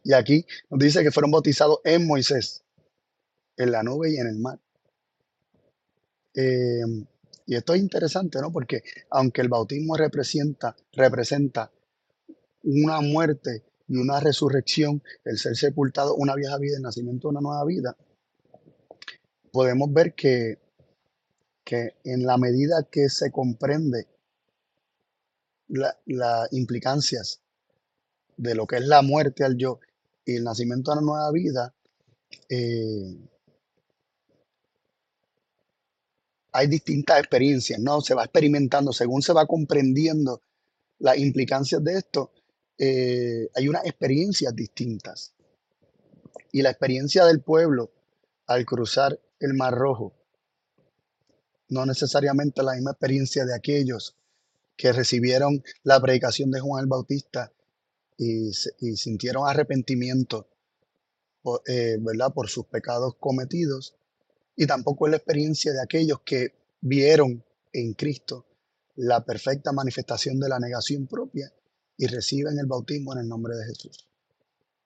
[0.02, 2.64] Y aquí nos dice que fueron bautizados en Moisés,
[3.56, 4.58] en la nube y en el mar.
[7.46, 8.52] y esto es interesante, ¿no?
[8.52, 11.70] Porque aunque el bautismo representa, representa
[12.62, 17.40] una muerte y una resurrección, el ser sepultado, una vieja vida, el nacimiento de una
[17.40, 17.96] nueva vida,
[19.56, 20.58] podemos ver que,
[21.64, 24.06] que en la medida que se comprende
[25.66, 27.40] las implicancias
[28.36, 29.80] de lo que es la muerte al yo
[30.26, 31.74] y el nacimiento de una nueva vida,
[32.50, 33.16] eh,
[36.52, 38.02] hay distintas experiencias, ¿no?
[38.02, 40.42] Se va experimentando, según se va comprendiendo
[40.98, 42.30] las implicancias de esto,
[42.76, 45.32] eh, hay unas experiencias distintas.
[46.52, 47.90] Y la experiencia del pueblo
[48.46, 50.14] al cruzar el Mar Rojo.
[51.68, 54.16] No necesariamente la misma experiencia de aquellos
[54.76, 57.52] que recibieron la predicación de Juan el Bautista
[58.18, 60.48] y, sintieron arrepentimiento
[61.66, 62.32] eh, ¿verdad?
[62.32, 63.94] por sus pecados cometidos.
[64.54, 68.46] Y tampoco es la experiencia de aquellos que vieron en Cristo
[68.96, 71.52] la perfecta manifestación de la negación propia
[71.98, 74.06] y reciben el bautismo en el nombre de Jesús,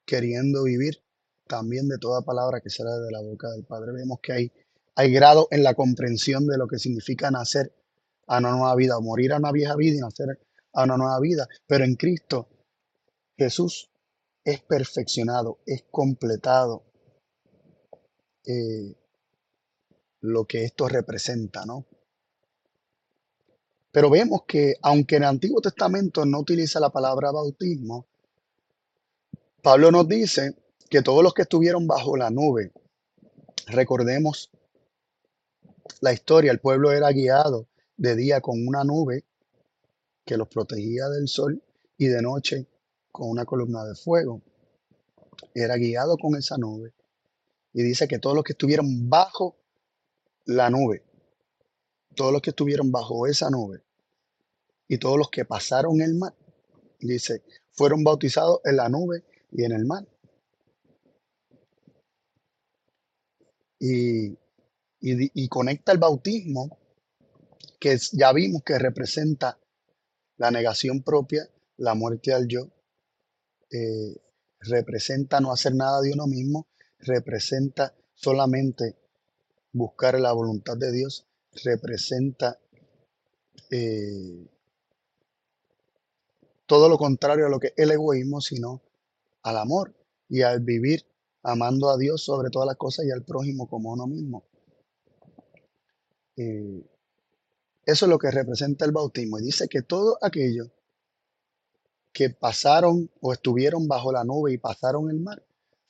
[0.04, 1.02] queriendo vivir
[1.50, 3.92] también de toda palabra que sale de la boca del Padre.
[3.92, 4.52] Vemos que hay,
[4.94, 7.74] hay grado en la comprensión de lo que significa nacer
[8.28, 10.38] a una nueva vida, morir a una vieja vida y nacer
[10.72, 11.48] a una nueva vida.
[11.66, 12.48] Pero en Cristo
[13.36, 13.90] Jesús
[14.44, 16.84] es perfeccionado, es completado
[18.46, 18.94] eh,
[20.20, 21.86] lo que esto representa, ¿no?
[23.90, 28.06] Pero vemos que aunque en el Antiguo Testamento no utiliza la palabra bautismo,
[29.60, 30.54] Pablo nos dice
[30.90, 32.72] que todos los que estuvieron bajo la nube,
[33.68, 34.50] recordemos
[36.00, 39.24] la historia, el pueblo era guiado de día con una nube
[40.24, 41.62] que los protegía del sol
[41.96, 42.66] y de noche
[43.12, 44.42] con una columna de fuego.
[45.54, 46.92] Era guiado con esa nube.
[47.72, 49.56] Y dice que todos los que estuvieron bajo
[50.46, 51.04] la nube,
[52.16, 53.84] todos los que estuvieron bajo esa nube,
[54.88, 56.34] y todos los que pasaron el mar,
[56.98, 60.04] dice, fueron bautizados en la nube y en el mar.
[63.80, 64.36] Y,
[65.00, 66.78] y, conecta el bautismo,
[67.78, 69.58] que ya vimos que representa
[70.36, 72.68] la negación propia, la muerte al yo,
[73.70, 74.14] eh,
[74.60, 76.66] representa no hacer nada de uno mismo,
[76.98, 78.96] representa solamente
[79.72, 81.26] buscar la voluntad de Dios,
[81.64, 82.58] representa
[83.70, 84.46] eh,
[86.66, 88.82] todo lo contrario a lo que es el egoísmo, sino
[89.42, 89.94] al amor
[90.28, 91.04] y al vivir
[91.42, 94.44] amando a Dios sobre todas las cosas y al prójimo como uno mismo.
[96.36, 96.86] Eh,
[97.84, 99.38] eso es lo que representa el bautismo.
[99.38, 100.70] Y dice que todo aquello
[102.12, 105.42] que pasaron o estuvieron bajo la nube y pasaron el mar,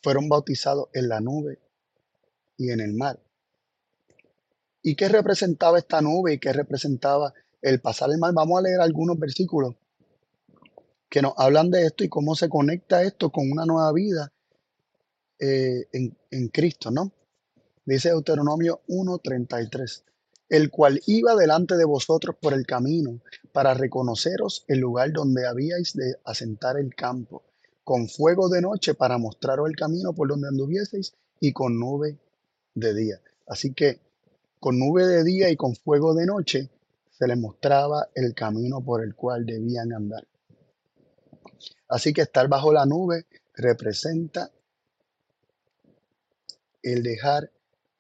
[0.02, 1.58] fueron bautizados en la nube
[2.56, 3.20] y en el mar.
[4.82, 8.32] ¿Y qué representaba esta nube y qué representaba el pasar el mar?
[8.32, 9.74] Vamos a leer algunos versículos
[11.08, 14.32] que nos hablan de esto y cómo se conecta esto con una nueva vida
[15.40, 17.12] eh, en, Cristo, ¿no?
[17.84, 20.04] Dice Deuteronomio 1.33
[20.50, 23.20] el cual iba delante de vosotros por el camino,
[23.52, 27.44] para reconoceros el lugar donde habíais de asentar el campo,
[27.84, 32.18] con fuego de noche para mostraros el camino por donde anduvieseis, y con nube
[32.74, 33.20] de día.
[33.46, 34.00] Así que
[34.58, 36.70] con nube de día y con fuego de noche
[37.10, 40.26] se les mostraba el camino por el cual debían andar.
[41.88, 44.50] Así que estar bajo la nube representa
[46.82, 47.52] el dejar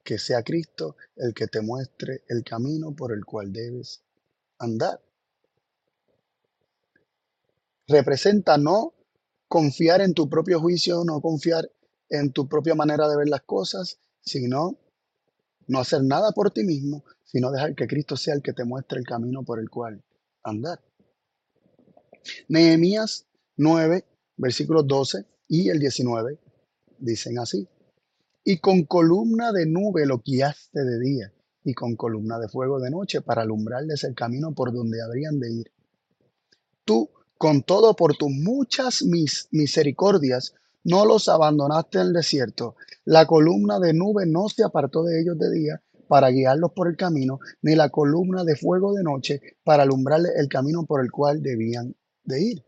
[0.04, 4.02] que sea Cristo el que te muestre el camino por el cual debes
[4.58, 5.00] andar.
[7.86, 8.94] Representa no
[9.48, 11.70] confiar en tu propio juicio, no confiar
[12.08, 14.78] en tu propia manera de ver las cosas, sino
[15.66, 18.98] no hacer nada por ti mismo, sino dejar que Cristo sea el que te muestre
[18.98, 20.02] el camino por el cual
[20.42, 20.82] andar.
[22.48, 23.26] Nehemías
[23.56, 24.04] 9,
[24.36, 26.38] versículos 12 y el 19
[26.98, 27.68] dicen así
[28.44, 31.32] y con columna de nube lo guiaste de día,
[31.64, 35.52] y con columna de fuego de noche para alumbrarles el camino por donde habrían de
[35.52, 35.72] ir.
[36.84, 42.76] Tú, con todo por tus muchas mis misericordias, no los abandonaste en el desierto.
[43.04, 46.96] La columna de nube no se apartó de ellos de día para guiarlos por el
[46.96, 51.42] camino, ni la columna de fuego de noche para alumbrarles el camino por el cual
[51.42, 52.64] debían de ir.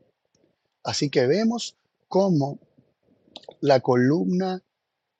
[0.85, 1.77] Así que vemos
[2.09, 2.59] cómo
[3.61, 4.63] la columna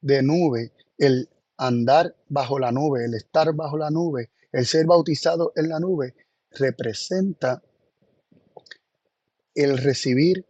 [0.03, 5.53] de nube, el andar bajo la nube, el estar bajo la nube, el ser bautizado
[5.57, 6.15] en la nube,
[6.51, 7.63] representa
[9.55, 10.47] el recibir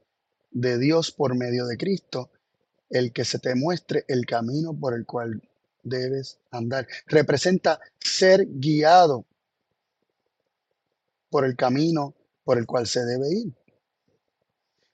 [0.50, 2.30] de Dios por medio de Cristo,
[2.90, 5.42] el que se te muestre el camino por el cual
[5.82, 6.86] debes andar.
[7.07, 9.26] Representa ser guiado
[11.30, 13.55] por el camino por el cual se debe ir.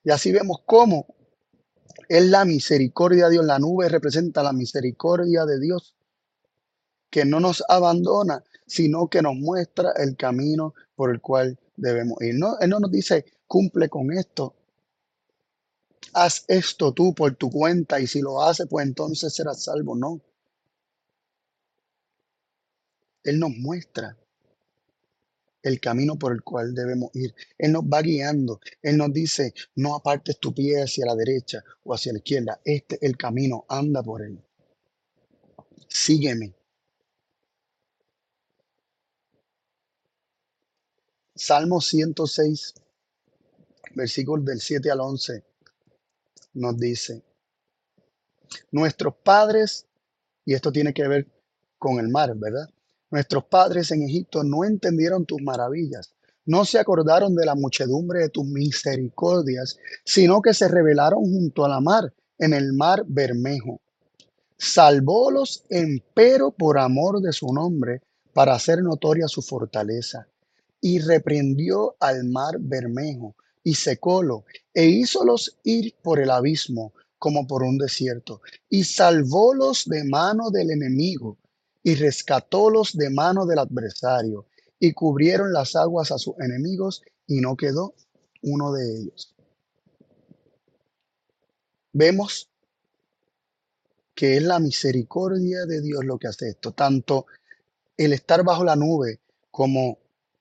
[0.03, 1.18] Y así vemos cómo
[2.09, 3.45] es la misericordia de Dios.
[3.45, 5.95] La nube representa la misericordia de Dios
[7.09, 12.35] que no nos abandona, sino que nos muestra el camino por el cual debemos ir.
[12.59, 14.55] Él no nos dice, cumple con esto.
[16.13, 19.95] Haz esto tú por tu cuenta y si lo haces, pues entonces serás salvo.
[19.95, 20.19] No.
[23.23, 24.17] Él nos muestra
[25.61, 27.33] el camino por el cual debemos ir.
[27.57, 28.59] Él nos va guiando.
[28.81, 32.61] Él nos dice, no apartes tu pie hacia la derecha o hacia la izquierda.
[32.63, 34.41] Este es el camino, anda por él.
[35.87, 36.53] Sígueme.
[41.35, 42.73] Salmo 106,
[43.95, 45.43] versículos del 7 al 11,
[46.55, 47.23] nos dice,
[48.71, 49.85] nuestros padres,
[50.43, 51.27] y esto tiene que ver
[51.77, 52.69] con el mar, ¿verdad?
[53.11, 56.13] Nuestros padres en Egipto no entendieron tus maravillas,
[56.45, 61.69] no se acordaron de la muchedumbre de tus misericordias, sino que se rebelaron junto a
[61.69, 63.81] la mar, en el mar Bermejo.
[64.57, 68.01] Salvólos empero por amor de su nombre,
[68.33, 70.27] para hacer notoria su fortaleza.
[70.81, 77.63] Y reprendió al mar Bermejo, y secólo, e hízolos ir por el abismo, como por
[77.63, 81.37] un desierto, y salvólos de mano del enemigo,
[81.83, 84.47] y rescatólos de mano del adversario,
[84.79, 87.93] y cubrieron las aguas a sus enemigos, y no quedó
[88.41, 89.35] uno de ellos.
[91.91, 92.49] Vemos
[94.13, 97.25] que es la misericordia de Dios lo que hace esto, tanto
[97.97, 99.19] el estar bajo la nube
[99.51, 99.99] como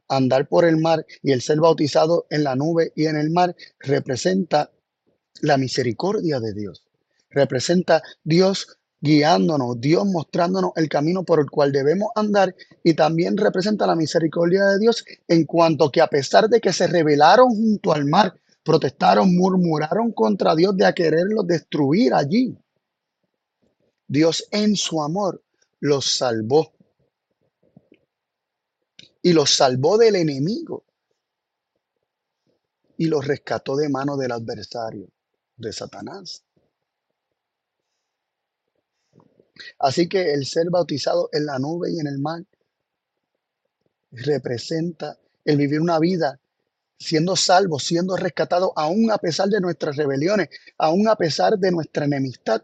[0.08, 3.54] andar por el mar y el ser bautizado en la nube y en el mar
[3.78, 4.70] representa
[5.42, 6.82] la misericordia de Dios.
[7.30, 13.86] Representa Dios guiándonos, Dios mostrándonos el camino por el cual debemos andar y también representa
[13.86, 18.04] la misericordia de Dios en cuanto que a pesar de que se rebelaron junto al
[18.04, 22.56] mar, protestaron, murmuraron contra Dios de a quererlos destruir allí.
[24.06, 25.42] Dios en su amor
[25.80, 26.72] los salvó
[29.22, 30.84] y los salvó del enemigo
[32.96, 35.08] y los rescató de mano del adversario,
[35.56, 36.44] de Satanás.
[39.78, 42.44] Así que el ser bautizado en la nube y en el mar
[44.10, 46.40] representa el vivir una vida
[46.98, 50.48] siendo salvo, siendo rescatado, aún a pesar de nuestras rebeliones,
[50.78, 52.62] aún a pesar de nuestra enemistad.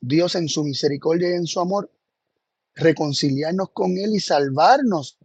[0.00, 1.90] Dios en su misericordia y en su amor,
[2.74, 5.18] reconciliarnos con Él y salvarnos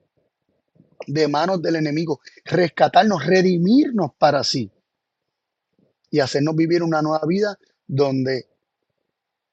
[1.05, 4.71] de manos del enemigo, rescatarnos, redimirnos para sí
[6.09, 8.47] y hacernos vivir una nueva vida donde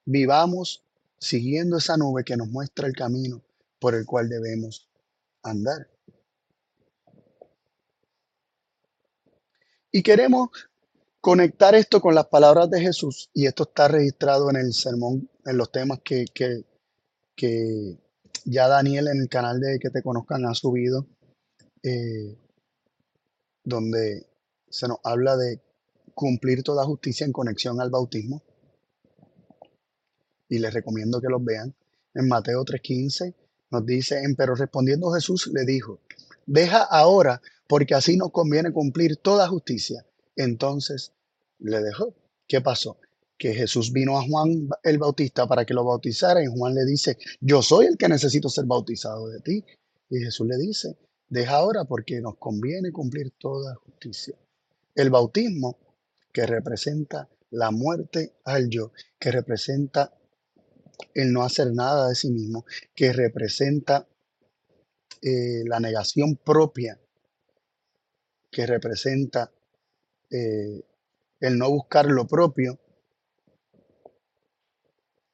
[0.04, 0.84] vivamos
[1.20, 3.42] siguiendo esa nube que nos muestra el camino
[3.78, 4.88] por el cual debemos
[5.42, 5.88] andar.
[9.92, 10.48] Y queremos
[11.20, 15.56] conectar esto con las palabras de Jesús, y esto está registrado en el sermón, en
[15.56, 16.64] los temas que, que,
[17.34, 17.98] que
[18.44, 21.06] ya Daniel en el canal de Que Te Conozcan ha subido,
[21.82, 22.38] eh,
[23.64, 24.26] donde
[24.68, 25.60] se nos habla de
[26.14, 28.42] cumplir toda justicia en conexión al bautismo
[30.50, 31.74] y les recomiendo que los vean.
[32.12, 33.34] En Mateo 3:15
[33.70, 36.00] nos dice, pero respondiendo Jesús le dijo,
[36.44, 40.04] deja ahora, porque así nos conviene cumplir toda justicia.
[40.36, 41.12] Entonces
[41.60, 42.14] le dejó.
[42.48, 42.98] ¿Qué pasó?
[43.38, 47.16] Que Jesús vino a Juan el Bautista para que lo bautizara y Juan le dice,
[47.40, 49.64] yo soy el que necesito ser bautizado de ti.
[50.10, 50.96] Y Jesús le dice,
[51.28, 54.34] deja ahora porque nos conviene cumplir toda justicia.
[54.96, 55.78] El bautismo
[56.32, 60.12] que representa la muerte al yo, que representa
[61.14, 64.06] el no hacer nada de sí mismo, que representa
[65.22, 66.98] eh, la negación propia,
[68.50, 69.50] que representa
[70.30, 70.82] eh,
[71.40, 72.78] el no buscar lo propio,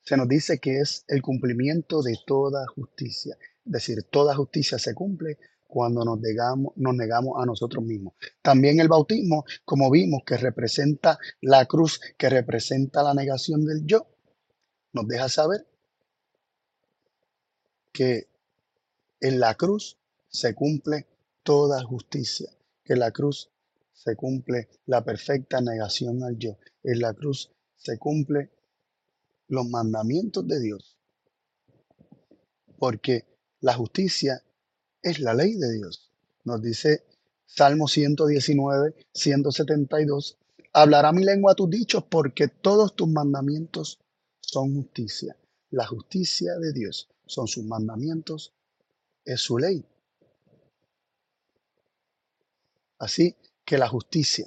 [0.02, 3.36] se nos dice que es el cumplimiento de toda justicia.
[3.64, 8.14] Es decir, toda justicia se cumple cuando nos negamos, nos negamos a nosotros mismos.
[8.40, 14.06] También el bautismo, como vimos, que representa la cruz, que representa la negación del yo,
[14.96, 15.66] nos deja saber
[17.92, 18.28] que
[19.20, 21.06] en la cruz se cumple
[21.42, 22.50] toda justicia,
[22.82, 23.50] que en la cruz
[23.92, 28.50] se cumple la perfecta negación al yo, en la cruz se cumple
[29.48, 30.96] los mandamientos de Dios,
[32.78, 33.26] porque
[33.60, 34.42] la justicia
[35.02, 36.10] es la ley de Dios.
[36.44, 37.04] Nos dice
[37.44, 40.38] Salmo 119, 172,
[40.72, 44.00] hablará mi lengua tus dichos porque todos tus mandamientos
[44.46, 45.36] son justicia.
[45.70, 48.54] La justicia de Dios son sus mandamientos,
[49.24, 49.84] es su ley.
[52.98, 54.46] Así que la justicia,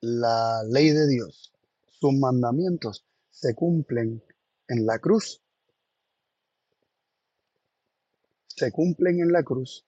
[0.00, 1.52] la ley de Dios,
[2.00, 4.22] sus mandamientos se cumplen
[4.66, 5.42] en la cruz.
[8.46, 9.84] Se cumplen en la cruz.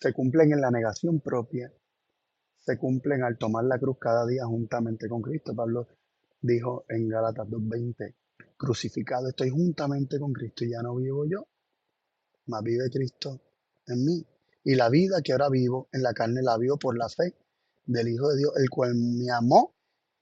[0.00, 1.72] Se cumplen en la negación propia
[2.64, 5.54] se cumplen al tomar la cruz cada día juntamente con Cristo.
[5.54, 5.86] Pablo
[6.40, 8.14] dijo en Gálatas 2.20,
[8.56, 11.46] crucificado estoy juntamente con Cristo y ya no vivo yo,
[12.46, 13.40] mas vive Cristo
[13.86, 14.26] en mí.
[14.64, 17.36] Y la vida que ahora vivo en la carne la vivo por la fe
[17.84, 19.74] del Hijo de Dios, el cual me amó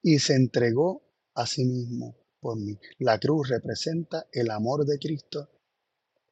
[0.03, 1.03] y se entregó
[1.34, 2.76] a sí mismo por mí.
[2.99, 5.49] La cruz representa el amor de Cristo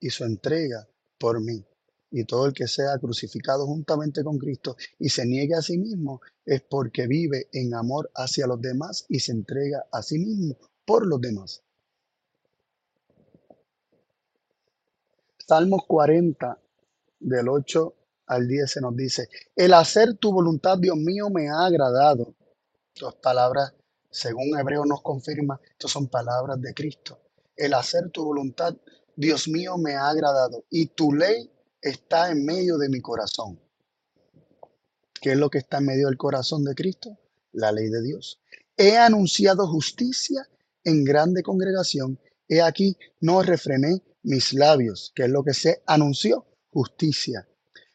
[0.01, 0.89] y su entrega
[1.19, 1.65] por mí
[2.11, 6.21] y todo el que sea crucificado juntamente con Cristo y se niegue a sí mismo
[6.45, 11.07] es porque vive en amor hacia los demás y se entrega a sí mismo por
[11.07, 11.63] los demás.
[15.47, 16.59] Salmos 40,
[17.21, 17.95] del 8
[18.27, 22.35] al 10 se nos dice, el hacer tu voluntad, Dios mío, me ha agradado.
[22.99, 23.75] Dos palabras,
[24.11, 27.19] según Hebreo nos confirma, estas son palabras de Cristo.
[27.57, 28.77] El hacer tu voluntad,
[29.17, 30.65] Dios mío, me ha agradado.
[30.71, 31.51] Y tu ley
[31.81, 33.59] está en medio de mi corazón.
[35.21, 37.19] ¿Qué es lo que está en medio del corazón de Cristo?
[37.53, 38.41] La ley de Dios.
[38.77, 40.49] He anunciado justicia
[40.85, 42.19] en grande congregación.
[42.49, 45.13] He aquí, no refrené mis labios.
[45.15, 46.47] ¿Qué es lo que se anunció?
[46.71, 47.47] Justicia.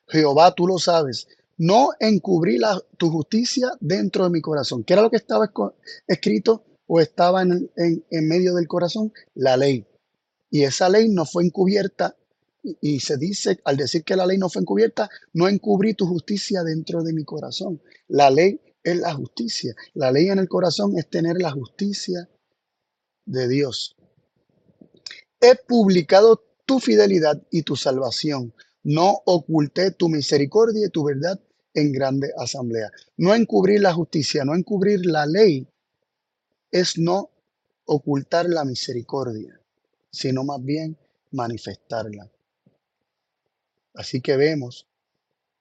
[0.08, 1.28] Jehová, tú lo sabes.
[1.58, 4.84] No encubrí la, tu justicia dentro de mi corazón.
[4.84, 5.50] ¿Qué era lo que estaba
[6.06, 9.12] escrito o estaba en, en medio del corazón?
[9.34, 9.88] La ley.
[10.52, 12.16] Y esa ley no fue encubierta
[12.82, 16.64] y se dice, al decir que la ley no fue encubierta, no encubrí tu justicia
[16.64, 17.82] dentro de mi corazón.
[18.08, 19.76] La ley es la justicia.
[19.94, 22.30] La ley en el corazón es tener la justicia
[23.26, 23.96] de Dios.
[25.40, 28.54] He publicado tu fidelidad y tu salvación.
[28.84, 31.40] No oculté tu misericordia y tu verdad
[31.74, 32.92] en grande asamblea.
[33.18, 35.68] No encubrir la justicia, no encubrir la ley,
[36.72, 37.30] es no
[37.86, 39.60] ocultar la misericordia,
[40.12, 40.98] sino más bien
[41.32, 42.32] manifestarla.
[43.96, 44.88] Así que vemos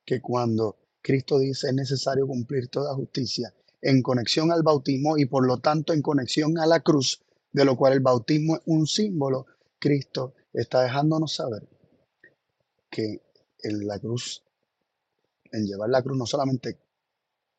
[0.05, 5.47] que cuando Cristo dice es necesario cumplir toda justicia en conexión al bautismo y por
[5.47, 7.23] lo tanto en conexión a la cruz,
[7.53, 9.47] de lo cual el bautismo es un símbolo,
[9.79, 11.69] Cristo está dejándonos saber
[12.91, 13.21] que
[13.63, 14.43] en la cruz,
[15.53, 16.79] en llevar la cruz no solamente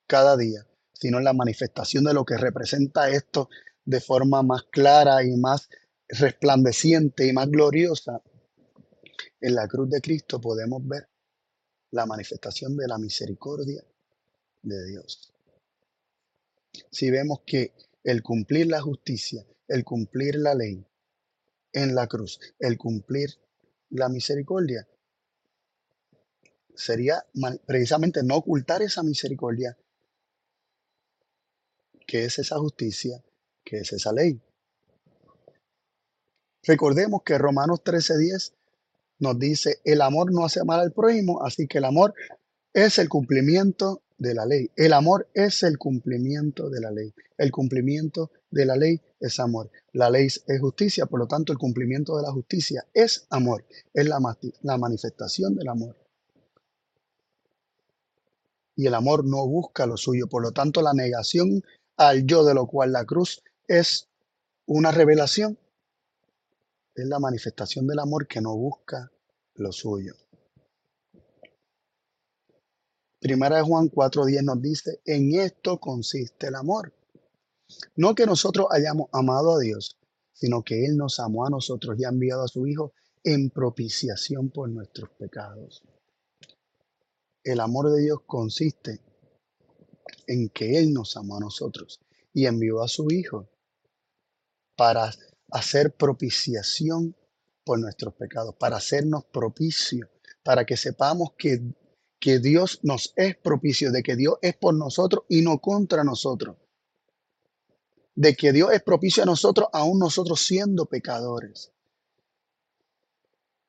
[0.07, 3.49] cada día, sino en la manifestación de lo que representa esto
[3.85, 5.69] de forma más clara y más
[6.07, 8.21] resplandeciente y más gloriosa,
[9.45, 11.07] en la cruz de Cristo podemos ver
[11.91, 13.83] la manifestación de la misericordia
[14.63, 15.31] de Dios.
[16.89, 20.83] Si vemos que el cumplir la justicia, el cumplir la ley
[21.73, 23.39] en la cruz, el cumplir
[23.91, 24.87] la misericordia,
[26.73, 27.23] sería
[27.67, 29.77] precisamente no ocultar esa misericordia,
[32.07, 33.23] que es esa justicia,
[33.63, 34.41] que es esa ley.
[36.63, 38.55] Recordemos que Romanos 13:10
[39.19, 42.13] nos dice, el amor no hace mal al prójimo, así que el amor
[42.73, 44.69] es el cumplimiento de la ley.
[44.75, 47.13] El amor es el cumplimiento de la ley.
[47.37, 49.69] El cumplimiento de la ley es amor.
[49.93, 54.07] La ley es justicia, por lo tanto el cumplimiento de la justicia es amor, es
[54.07, 54.19] la,
[54.77, 55.95] manifestación del amor.
[58.75, 61.63] Y el amor no busca lo suyo, por lo tanto la negación
[61.97, 64.09] al yo de lo cual la cruz es
[64.65, 65.57] una revelación
[66.95, 69.11] es la manifestación del amor que no busca
[69.55, 70.15] lo suyo.
[73.19, 76.93] Primera de Juan 4:10 nos dice, en esto consiste el amor.
[77.95, 79.97] No que nosotros hayamos amado a Dios,
[80.31, 82.93] sino que Él nos amó a nosotros y ha enviado a su Hijo
[83.23, 85.81] en propiciación por nuestros pecados.
[87.43, 89.01] El amor de Dios consiste
[90.27, 91.99] en que Él nos amó a nosotros
[92.33, 93.49] y envió a su Hijo
[94.75, 95.11] para
[95.55, 97.15] hacer propiciación
[97.63, 100.09] por nuestros pecados, para hacernos propicio,
[100.43, 101.61] para que sepamos que,
[102.19, 106.57] que Dios nos es propicio, de que Dios es por nosotros y no contra nosotros,
[108.15, 111.71] de que Dios es propicio a nosotros aún nosotros siendo pecadores,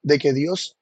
[0.02, 0.76] de que Dios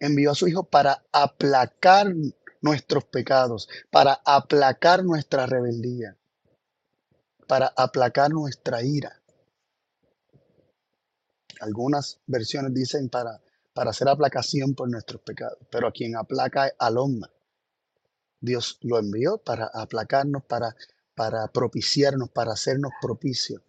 [0.00, 2.12] envió a su Hijo para aplacar
[2.60, 6.16] nuestros pecados, para aplacar nuestra rebeldía,
[7.46, 9.22] para aplacar nuestra ira.
[11.60, 13.40] Algunas versiones dicen para,
[13.72, 17.30] para hacer aplacación por nuestros pecados, pero a quien aplaca al hombre.
[18.40, 20.76] Dios lo envió para aplacarnos, para,
[21.14, 23.62] para propiciarnos, para hacernos propicios,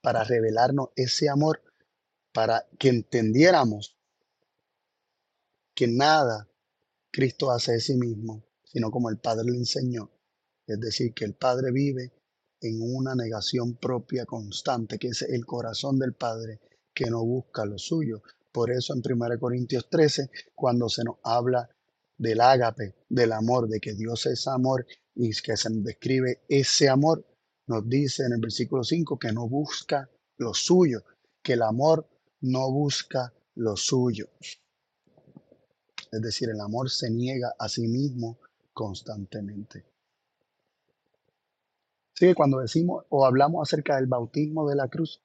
[0.00, 1.62] para revelarnos ese amor,
[2.32, 3.96] para que entendiéramos
[5.74, 6.48] que nada
[7.10, 10.10] Cristo hace de sí mismo, sino como el Padre le enseñó.
[10.66, 12.12] Es decir, que el Padre vive
[12.60, 16.60] en una negación propia constante, que es el corazón del Padre,
[16.96, 18.22] que no busca lo suyo.
[18.50, 21.68] Por eso en 1 Corintios 13, cuando se nos habla
[22.16, 26.88] del ágape, del amor, de que Dios es amor y que se nos describe ese
[26.88, 27.22] amor,
[27.66, 31.04] nos dice en el versículo 5 que no busca lo suyo,
[31.42, 32.08] que el amor
[32.40, 34.30] no busca lo suyo.
[36.10, 38.38] Es decir, el amor se niega a sí mismo
[38.72, 39.84] constantemente.
[42.14, 45.20] Así que cuando decimos o hablamos acerca del bautismo de la cruz,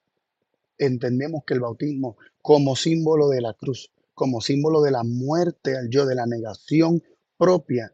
[0.81, 5.89] entendemos que el bautismo como símbolo de la cruz, como símbolo de la muerte al
[5.89, 7.03] yo, de la negación
[7.37, 7.93] propia,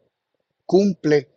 [0.64, 1.28] cumple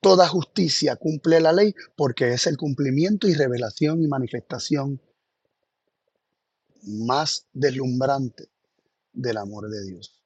[0.00, 5.00] toda justicia, cumple la ley, porque es el cumplimiento y revelación y manifestación
[6.82, 8.48] más deslumbrante
[9.12, 10.22] del amor de Dios.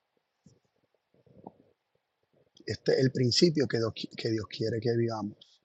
[2.66, 5.62] Este es el principio que Dios, que Dios quiere que vivamos.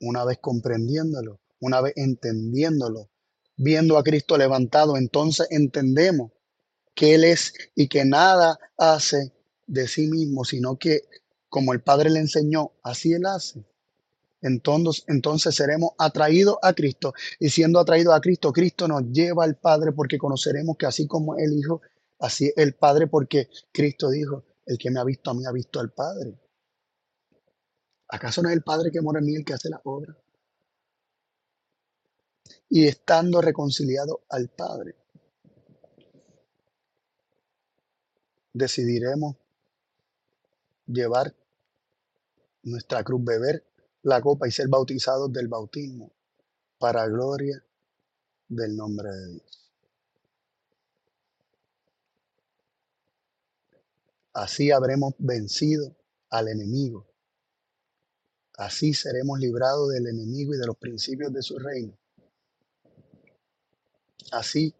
[0.00, 3.10] Una vez comprendiéndolo, una vez entendiéndolo,
[3.56, 6.32] viendo a Cristo levantado, entonces entendemos
[6.94, 9.32] que Él es y que nada hace
[9.66, 11.02] de sí mismo, sino que
[11.48, 13.64] como el Padre le enseñó, así Él hace.
[14.42, 19.56] Entonces, entonces seremos atraídos a Cristo y siendo atraídos a Cristo, Cristo nos lleva al
[19.56, 21.80] Padre porque conoceremos que así como el Hijo,
[22.18, 25.80] así el Padre, porque Cristo dijo, el que me ha visto a mí ha visto
[25.80, 26.38] al Padre.
[28.08, 30.16] ¿Acaso no es el Padre que mora en mí el que hace la obra?
[32.68, 34.96] Y estando reconciliado al Padre.
[38.52, 39.36] Decidiremos
[40.86, 41.34] llevar
[42.62, 43.64] nuestra cruz, beber
[44.02, 46.12] la copa y ser bautizados del bautismo
[46.78, 47.64] para gloria
[48.48, 49.72] del nombre de Dios.
[54.32, 55.96] Así habremos vencido
[56.30, 57.06] al enemigo.
[58.56, 61.96] Así seremos librados del enemigo y de los principios de su reino.
[64.32, 64.74] Así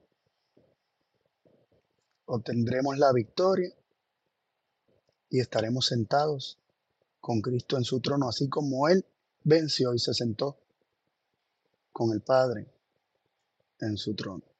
[2.26, 3.72] obtendremos la victoria
[5.30, 6.58] y estaremos sentados
[7.20, 9.04] con Cristo en su trono, así como Él
[9.42, 10.58] venció y se sentó
[11.92, 12.66] con el Padre
[13.80, 14.53] en su trono.